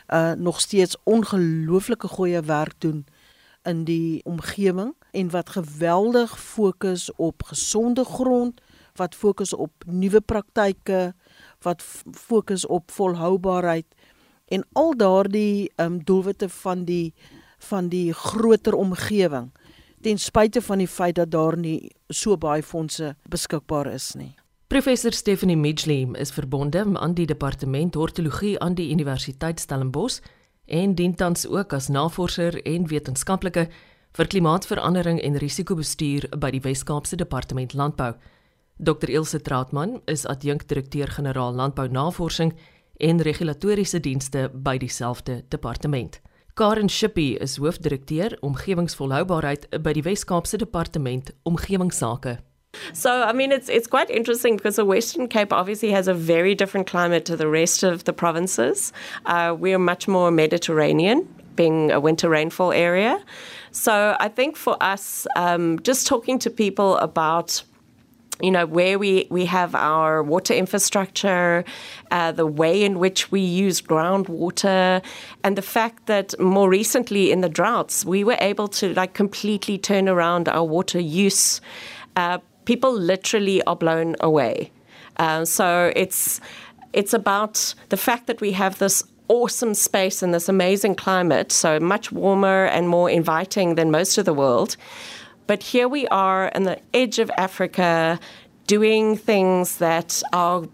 uh 0.09 0.33
nog 0.33 0.57
steeds 0.65 0.97
ongelooflike 1.05 2.09
goeie 2.17 2.41
werk 2.49 2.73
doen 2.81 3.05
in 3.69 3.85
die 3.85 4.21
omgewing 4.25 4.95
en 5.13 5.29
wat 5.29 5.53
geweldig 5.53 6.33
fokus 6.39 7.09
op 7.15 7.43
gesonde 7.53 8.03
grond, 8.03 8.61
wat 8.97 9.15
fokus 9.15 9.53
op 9.53 9.85
nuwe 9.85 10.21
praktyke, 10.21 11.13
wat 11.61 11.83
fokus 12.11 12.65
op 12.65 12.91
volhoubaarheid 12.91 13.85
en 14.45 14.65
al 14.73 14.97
daardie 14.97 15.71
um, 15.77 16.03
doelwitte 16.03 16.49
van 16.49 16.85
die 16.85 17.13
van 17.63 17.87
die 17.87 18.13
groter 18.13 18.75
omgewing 18.75 19.51
ten 20.03 20.19
spyte 20.19 20.61
van 20.61 20.81
die 20.83 20.87
feit 20.87 21.15
dat 21.15 21.31
daar 21.31 21.55
nie 21.57 21.91
so 22.11 22.37
baie 22.37 22.63
fondse 22.63 23.13
beskikbaar 23.31 23.87
is 23.93 24.13
nie. 24.19 24.33
Professor 24.67 25.13
Stephanie 25.13 25.57
Midgley 25.57 26.07
is 26.19 26.31
verbonde 26.31 26.83
aan 26.93 27.13
die 27.13 27.25
departement 27.25 27.95
hortologie 27.95 28.59
aan 28.59 28.75
die 28.75 28.89
Universiteit 28.91 29.59
Stellenbosch 29.59 30.19
en 30.65 30.95
dien 30.95 31.15
tans 31.15 31.47
ook 31.47 31.73
as 31.73 31.87
navorser 31.87 32.59
en 32.65 32.87
wetenskaplike 32.87 33.67
vir 34.13 34.29
klimaatsverandering 34.29 35.17
en 35.25 35.37
risikobestuur 35.41 36.27
by 36.37 36.51
die 36.53 36.61
Wes-Kaapse 36.61 37.17
Departement 37.17 37.73
Landbou. 37.73 38.13
Dr 38.77 39.09
Ilse 39.09 39.41
Trautmann 39.41 40.01
is 40.05 40.25
adjunkdirekteur-generaal 40.29 41.55
Landbou 41.57 41.87
Navorsing 41.89 42.53
en 43.01 43.21
Regulatoriese 43.25 43.99
Dienste 43.99 44.49
by 44.53 44.77
dieselfde 44.77 45.41
departement. 45.49 46.19
Karen 46.53 46.89
Shippy 46.89 47.33
is 47.41 47.57
hoofdirekteur 47.57 48.37
omgewingsvolhoubaarheid 48.45 49.69
by 49.81 49.93
die 49.97 50.05
Wes-Kaapse 50.05 50.57
Departement 50.57 51.31
Omgewingsake. 51.49 52.37
So, 52.93 53.09
I 53.09 53.33
mean, 53.33 53.51
it's 53.51 53.69
it's 53.69 53.87
quite 53.87 54.09
interesting 54.09 54.57
because 54.57 54.75
the 54.75 54.85
Western 54.85 55.27
Cape 55.27 55.53
obviously 55.53 55.91
has 55.91 56.07
a 56.07 56.13
very 56.13 56.55
different 56.55 56.87
climate 56.87 57.25
to 57.25 57.35
the 57.35 57.47
rest 57.47 57.83
of 57.83 58.03
the 58.03 58.13
provinces. 58.13 58.91
Uh, 59.25 59.55
we 59.57 59.73
are 59.73 59.79
much 59.79 60.07
more 60.07 60.31
Mediterranean, 60.31 61.27
being 61.55 61.91
a 61.91 61.99
winter 61.99 62.29
rainfall 62.29 62.71
area. 62.71 63.19
So, 63.73 64.15
I 64.19 64.29
think 64.29 64.55
for 64.55 64.77
us, 64.81 65.25
um, 65.35 65.79
just 65.79 66.05
talking 66.05 66.37
to 66.39 66.51
people 66.51 66.95
about 66.97 67.63
you 68.39 68.51
know 68.51 68.67
where 68.67 68.99
we 68.99 69.25
we 69.31 69.45
have 69.45 69.73
our 69.73 70.21
water 70.21 70.53
infrastructure, 70.53 71.65
uh, 72.11 72.31
the 72.31 72.45
way 72.45 72.83
in 72.83 72.99
which 72.99 73.31
we 73.31 73.41
use 73.41 73.81
groundwater, 73.81 75.03
and 75.43 75.57
the 75.57 75.63
fact 75.63 76.05
that 76.05 76.39
more 76.39 76.69
recently 76.69 77.31
in 77.31 77.41
the 77.41 77.49
droughts 77.49 78.05
we 78.05 78.23
were 78.23 78.37
able 78.39 78.67
to 78.67 78.93
like 78.93 79.15
completely 79.15 79.79
turn 79.79 80.07
around 80.07 80.47
our 80.49 80.63
water 80.63 80.99
use. 80.99 81.59
Uh, 82.15 82.37
people 82.65 82.93
literally 82.93 83.63
are 83.63 83.75
blown 83.75 84.15
away. 84.19 84.71
Uh, 85.17 85.45
so 85.45 85.91
it's 85.95 86.39
it's 86.93 87.13
about 87.13 87.73
the 87.89 87.97
fact 87.97 88.27
that 88.27 88.39
we 88.39 88.51
have 88.51 88.77
this 88.77 89.03
awesome 89.27 89.73
space 89.73 90.21
and 90.21 90.33
this 90.33 90.49
amazing 90.49 90.95
climate, 90.95 91.51
so 91.51 91.79
much 91.79 92.11
warmer 92.11 92.65
and 92.65 92.89
more 92.89 93.09
inviting 93.09 93.75
than 93.75 93.91
most 93.91 94.17
of 94.17 94.25
the 94.25 94.33
world. 94.33 94.75
But 95.47 95.63
here 95.63 95.87
we 95.87 96.07
are 96.07 96.51
on 96.55 96.63
the 96.63 96.79
edge 96.93 97.19
of 97.19 97.29
Africa 97.37 98.19
doing 98.67 99.17
things 99.17 99.77
that 99.77 100.23
our 100.31 100.67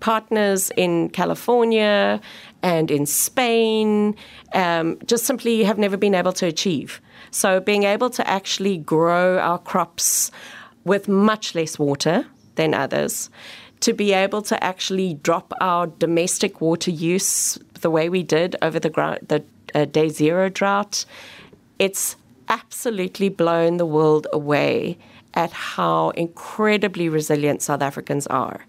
partners 0.00 0.70
in 0.76 1.08
California 1.08 2.20
and 2.62 2.90
in 2.90 3.06
Spain 3.06 4.14
um, 4.52 4.98
just 5.06 5.24
simply 5.24 5.64
have 5.64 5.78
never 5.78 5.96
been 5.96 6.14
able 6.14 6.32
to 6.32 6.46
achieve. 6.46 7.00
So 7.30 7.58
being 7.58 7.84
able 7.84 8.10
to 8.10 8.28
actually 8.28 8.78
grow 8.78 9.38
our 9.38 9.58
crops 9.58 10.30
with 10.84 11.08
much 11.08 11.54
less 11.54 11.78
water 11.78 12.26
than 12.56 12.74
others, 12.74 13.30
to 13.80 13.92
be 13.92 14.12
able 14.12 14.42
to 14.42 14.62
actually 14.62 15.14
drop 15.14 15.52
our 15.60 15.86
domestic 15.86 16.60
water 16.60 16.90
use 16.90 17.58
the 17.84 17.90
way 17.90 18.08
we 18.08 18.22
did 18.22 18.56
over 18.62 18.80
the, 18.80 18.88
the 19.28 19.44
uh, 19.74 19.84
day 19.84 20.08
zero 20.08 20.48
drought, 20.48 21.04
it's 21.78 22.16
absolutely 22.48 23.28
blown 23.28 23.76
the 23.76 23.84
world 23.84 24.26
away 24.32 24.96
at 25.34 25.52
how 25.52 26.08
incredibly 26.10 27.10
resilient 27.10 27.60
South 27.60 27.82
Africans 27.82 28.26
are. 28.28 28.64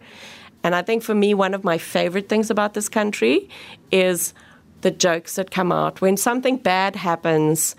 And 0.63 0.75
I 0.75 0.81
think 0.81 1.01
for 1.01 1.15
me, 1.15 1.33
one 1.33 1.53
of 1.53 1.63
my 1.63 1.77
favorite 1.77 2.27
things 2.27 2.49
about 2.49 2.73
this 2.73 2.89
country 2.89 3.49
is 3.89 4.33
the 4.81 4.91
jokes 4.91 5.35
that 5.35 5.49
come 5.49 5.71
out. 5.71 6.01
When 6.01 6.17
something 6.17 6.57
bad 6.57 6.97
happens, 6.97 7.73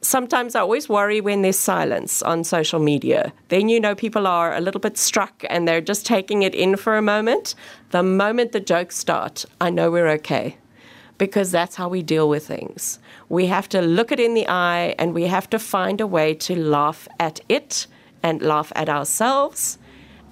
sometimes 0.00 0.56
I 0.56 0.60
always 0.60 0.88
worry 0.88 1.20
when 1.20 1.42
there's 1.42 1.58
silence 1.58 2.22
on 2.22 2.42
social 2.42 2.80
media. 2.80 3.32
Then 3.50 3.68
you 3.68 3.78
know 3.78 3.94
people 3.94 4.26
are 4.26 4.52
a 4.52 4.60
little 4.60 4.80
bit 4.80 4.98
struck 4.98 5.44
and 5.48 5.68
they're 5.68 5.80
just 5.80 6.04
taking 6.06 6.42
it 6.42 6.56
in 6.56 6.76
for 6.76 6.96
a 6.96 7.02
moment. 7.02 7.54
The 7.90 8.02
moment 8.02 8.50
the 8.50 8.60
jokes 8.60 8.96
start, 8.96 9.44
I 9.60 9.70
know 9.70 9.92
we're 9.92 10.08
okay 10.08 10.56
because 11.22 11.52
that's 11.52 11.76
how 11.76 11.88
we 11.88 12.02
deal 12.02 12.28
with 12.28 12.44
things. 12.48 12.98
We 13.28 13.46
have 13.46 13.68
to 13.68 13.80
look 13.80 14.10
it 14.10 14.18
in 14.18 14.34
the 14.34 14.48
eye 14.48 14.96
and 14.98 15.14
we 15.14 15.28
have 15.28 15.48
to 15.50 15.58
find 15.60 16.00
a 16.00 16.06
way 16.06 16.34
to 16.34 16.56
laugh 16.56 17.06
at 17.20 17.38
it 17.48 17.86
and 18.24 18.42
laugh 18.42 18.72
at 18.74 18.88
ourselves. 18.88 19.78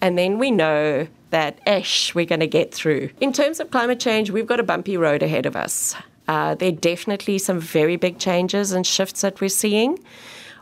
And 0.00 0.18
then 0.18 0.40
we 0.40 0.50
know 0.50 1.06
that, 1.30 1.60
esh, 1.64 2.12
we're 2.12 2.24
going 2.24 2.40
to 2.40 2.48
get 2.48 2.74
through. 2.74 3.10
In 3.20 3.32
terms 3.32 3.60
of 3.60 3.70
climate 3.70 4.00
change, 4.00 4.32
we've 4.32 4.48
got 4.48 4.58
a 4.58 4.64
bumpy 4.64 4.96
road 4.96 5.22
ahead 5.22 5.46
of 5.46 5.54
us. 5.54 5.94
Uh, 6.26 6.56
there 6.56 6.70
are 6.70 6.72
definitely 6.72 7.38
some 7.38 7.60
very 7.60 7.94
big 7.94 8.18
changes 8.18 8.72
and 8.72 8.84
shifts 8.84 9.20
that 9.20 9.40
we're 9.40 9.48
seeing. 9.48 9.96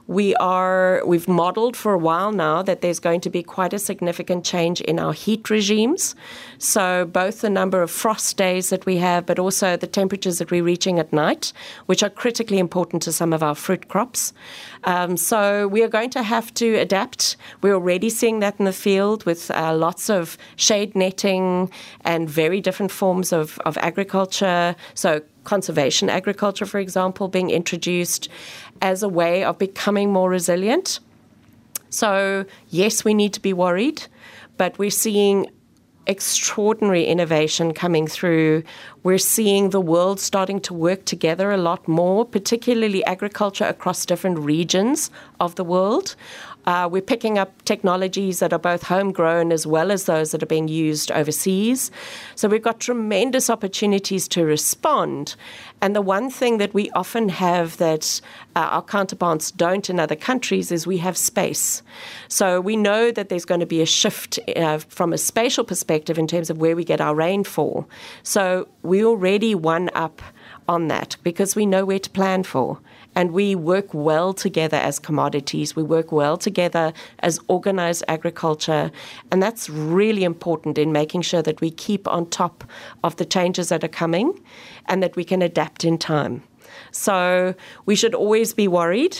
We 0.08 0.34
are 0.36 1.02
we've 1.04 1.28
modeled 1.28 1.76
for 1.76 1.92
a 1.92 1.98
while 1.98 2.32
now 2.32 2.62
that 2.62 2.80
there's 2.80 2.98
going 2.98 3.20
to 3.20 3.28
be 3.28 3.42
quite 3.42 3.74
a 3.74 3.78
significant 3.78 4.42
change 4.42 4.80
in 4.80 4.98
our 4.98 5.12
heat 5.12 5.50
regimes. 5.50 6.16
So 6.56 7.04
both 7.04 7.42
the 7.42 7.50
number 7.50 7.82
of 7.82 7.90
frost 7.90 8.38
days 8.38 8.70
that 8.70 8.86
we 8.86 8.96
have, 8.96 9.26
but 9.26 9.38
also 9.38 9.76
the 9.76 9.86
temperatures 9.86 10.38
that 10.38 10.50
we're 10.50 10.64
reaching 10.64 10.98
at 10.98 11.12
night, 11.12 11.52
which 11.86 12.02
are 12.02 12.08
critically 12.08 12.58
important 12.58 13.02
to 13.02 13.12
some 13.12 13.34
of 13.34 13.42
our 13.42 13.54
fruit 13.54 13.88
crops. 13.88 14.32
Um, 14.84 15.18
so 15.18 15.68
we 15.68 15.82
are 15.82 15.88
going 15.88 16.10
to 16.10 16.22
have 16.22 16.54
to 16.54 16.76
adapt. 16.76 17.36
We're 17.60 17.74
already 17.74 18.08
seeing 18.08 18.40
that 18.40 18.58
in 18.58 18.64
the 18.64 18.72
field 18.72 19.26
with 19.26 19.50
uh, 19.50 19.74
lots 19.76 20.08
of 20.08 20.38
shade 20.56 20.96
netting 20.96 21.70
and 22.00 22.30
very 22.30 22.62
different 22.62 22.92
forms 22.92 23.30
of, 23.30 23.58
of 23.66 23.76
agriculture. 23.76 24.74
So 24.94 25.20
conservation 25.48 26.10
agriculture, 26.10 26.66
for 26.66 26.78
example, 26.78 27.26
being 27.26 27.48
introduced 27.48 28.28
as 28.82 29.02
a 29.02 29.08
way 29.08 29.44
of 29.44 29.58
becoming 29.58 30.12
more 30.12 30.28
resilient. 30.28 31.00
So, 31.88 32.44
yes, 32.68 33.02
we 33.02 33.14
need 33.14 33.32
to 33.32 33.40
be 33.40 33.54
worried, 33.54 34.02
but 34.58 34.78
we're 34.78 34.98
seeing 35.06 35.46
extraordinary 36.06 37.04
innovation 37.04 37.72
coming 37.72 38.06
through. 38.06 38.62
We're 39.02 39.18
seeing 39.18 39.70
the 39.70 39.80
world 39.80 40.18
starting 40.18 40.60
to 40.62 40.74
work 40.74 41.04
together 41.04 41.50
a 41.50 41.56
lot 41.56 41.86
more, 41.86 42.24
particularly 42.24 43.04
agriculture 43.04 43.64
across 43.64 44.04
different 44.04 44.40
regions 44.40 45.10
of 45.38 45.54
the 45.54 45.64
world. 45.64 46.16
Uh, 46.68 46.86
we're 46.86 47.00
picking 47.00 47.38
up 47.38 47.62
technologies 47.64 48.40
that 48.40 48.52
are 48.52 48.58
both 48.58 48.82
homegrown 48.82 49.52
as 49.52 49.66
well 49.66 49.90
as 49.90 50.04
those 50.04 50.32
that 50.32 50.42
are 50.42 50.46
being 50.46 50.68
used 50.68 51.10
overseas. 51.12 51.90
So 52.34 52.46
we've 52.46 52.60
got 52.62 52.78
tremendous 52.78 53.48
opportunities 53.48 54.28
to 54.28 54.44
respond. 54.44 55.34
And 55.80 55.96
the 55.96 56.02
one 56.02 56.28
thing 56.28 56.58
that 56.58 56.74
we 56.74 56.90
often 56.90 57.30
have 57.30 57.78
that 57.78 58.20
uh, 58.54 58.68
our 58.70 58.82
counterparts 58.82 59.50
don't 59.50 59.88
in 59.88 59.98
other 59.98 60.16
countries 60.16 60.70
is 60.70 60.86
we 60.86 60.98
have 60.98 61.16
space. 61.16 61.82
So 62.28 62.60
we 62.60 62.76
know 62.76 63.12
that 63.12 63.30
there's 63.30 63.46
going 63.46 63.60
to 63.60 63.66
be 63.66 63.80
a 63.80 63.86
shift 63.86 64.38
uh, 64.54 64.76
from 64.76 65.14
a 65.14 65.18
spatial 65.18 65.64
perspective 65.64 66.18
in 66.18 66.26
terms 66.26 66.50
of 66.50 66.58
where 66.58 66.76
we 66.76 66.84
get 66.84 67.00
our 67.00 67.14
rainfall. 67.14 67.88
So 68.22 68.68
we 68.88 69.04
already 69.04 69.54
one 69.54 69.90
up 69.94 70.22
on 70.66 70.88
that 70.88 71.16
because 71.22 71.54
we 71.54 71.66
know 71.66 71.84
where 71.84 71.98
to 71.98 72.10
plan 72.10 72.42
for 72.42 72.80
and 73.14 73.32
we 73.32 73.54
work 73.54 73.92
well 73.94 74.32
together 74.32 74.76
as 74.76 74.98
commodities. 74.98 75.74
We 75.74 75.82
work 75.82 76.12
well 76.12 76.36
together 76.36 76.92
as 77.20 77.40
organized 77.48 78.04
agriculture, 78.06 78.90
and 79.30 79.42
that's 79.42 79.68
really 79.68 80.24
important 80.24 80.78
in 80.78 80.92
making 80.92 81.22
sure 81.22 81.42
that 81.42 81.60
we 81.60 81.70
keep 81.70 82.06
on 82.06 82.30
top 82.30 82.64
of 83.02 83.16
the 83.16 83.24
changes 83.24 83.70
that 83.70 83.82
are 83.82 83.88
coming 83.88 84.40
and 84.86 85.02
that 85.02 85.16
we 85.16 85.24
can 85.24 85.42
adapt 85.42 85.84
in 85.84 85.98
time. 85.98 86.42
So 86.92 87.54
we 87.86 87.96
should 87.96 88.14
always 88.14 88.54
be 88.54 88.68
worried, 88.68 89.18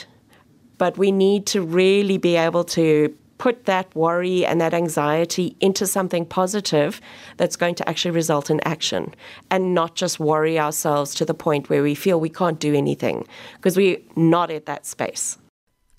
but 0.76 0.96
we 0.96 1.11
need 1.11 1.46
to 1.46 1.62
really 1.62 2.18
be 2.18 2.37
able 2.37 2.64
to 2.64 3.14
put 3.38 3.64
that 3.64 3.94
worry 3.94 4.44
and 4.44 4.61
that 4.61 4.74
anxiety 4.74 5.57
into 5.61 5.87
something 5.87 6.27
positive 6.27 7.01
that's 7.37 7.57
going 7.57 7.74
to 7.77 7.88
actually 7.88 8.14
result 8.14 8.51
in 8.51 8.61
action 8.64 9.14
and 9.51 9.74
not 9.74 9.94
just 9.94 10.20
worry 10.20 10.59
ourselves 10.59 11.14
to 11.14 11.24
the 11.24 11.35
point 11.35 11.70
where 11.70 11.83
we 11.83 11.94
feel 11.94 12.20
we 12.20 12.29
can't 12.29 12.61
do 12.61 12.74
anything 12.74 13.27
because 13.55 13.77
we're 13.77 13.98
not 14.16 14.51
at 14.51 14.66
that 14.66 14.85
space. 14.87 15.38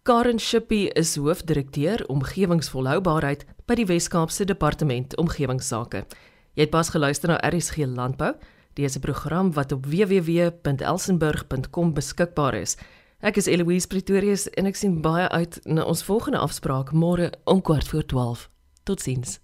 Karen 0.04 0.40
Shippy 0.40 0.90
is 0.96 1.18
hoofdirekteur 1.18 2.06
omgewingsvolhoubaarheid 2.10 3.44
by 3.66 3.76
die 3.76 3.86
Wes-Kaapse 3.86 4.46
Departement 4.46 5.18
Omgewingsake. 5.18 6.06
Jy 6.58 6.66
het 6.66 6.74
pas 6.74 6.90
geluister 6.90 7.30
na 7.30 7.38
RSG 7.46 7.86
Landbou, 7.86 8.34
dese 8.74 9.00
program 9.00 9.54
wat 9.54 9.72
op 9.76 9.86
www.elsenburg.com 9.86 11.94
beskikbaar 11.94 12.54
is. 12.58 12.78
Ek 13.20 13.36
is 13.36 13.48
Eloise 13.52 13.88
Pretorius 13.92 14.46
en 14.56 14.70
ek 14.70 14.78
sien 14.80 14.94
baie 15.04 15.26
uit 15.36 15.58
na 15.68 15.84
ons 15.84 16.06
volgende 16.08 16.40
afspraak 16.40 16.94
môre 16.96 17.34
om 17.44 17.60
12:15. 17.60 18.48
Totsiens. 18.88 19.40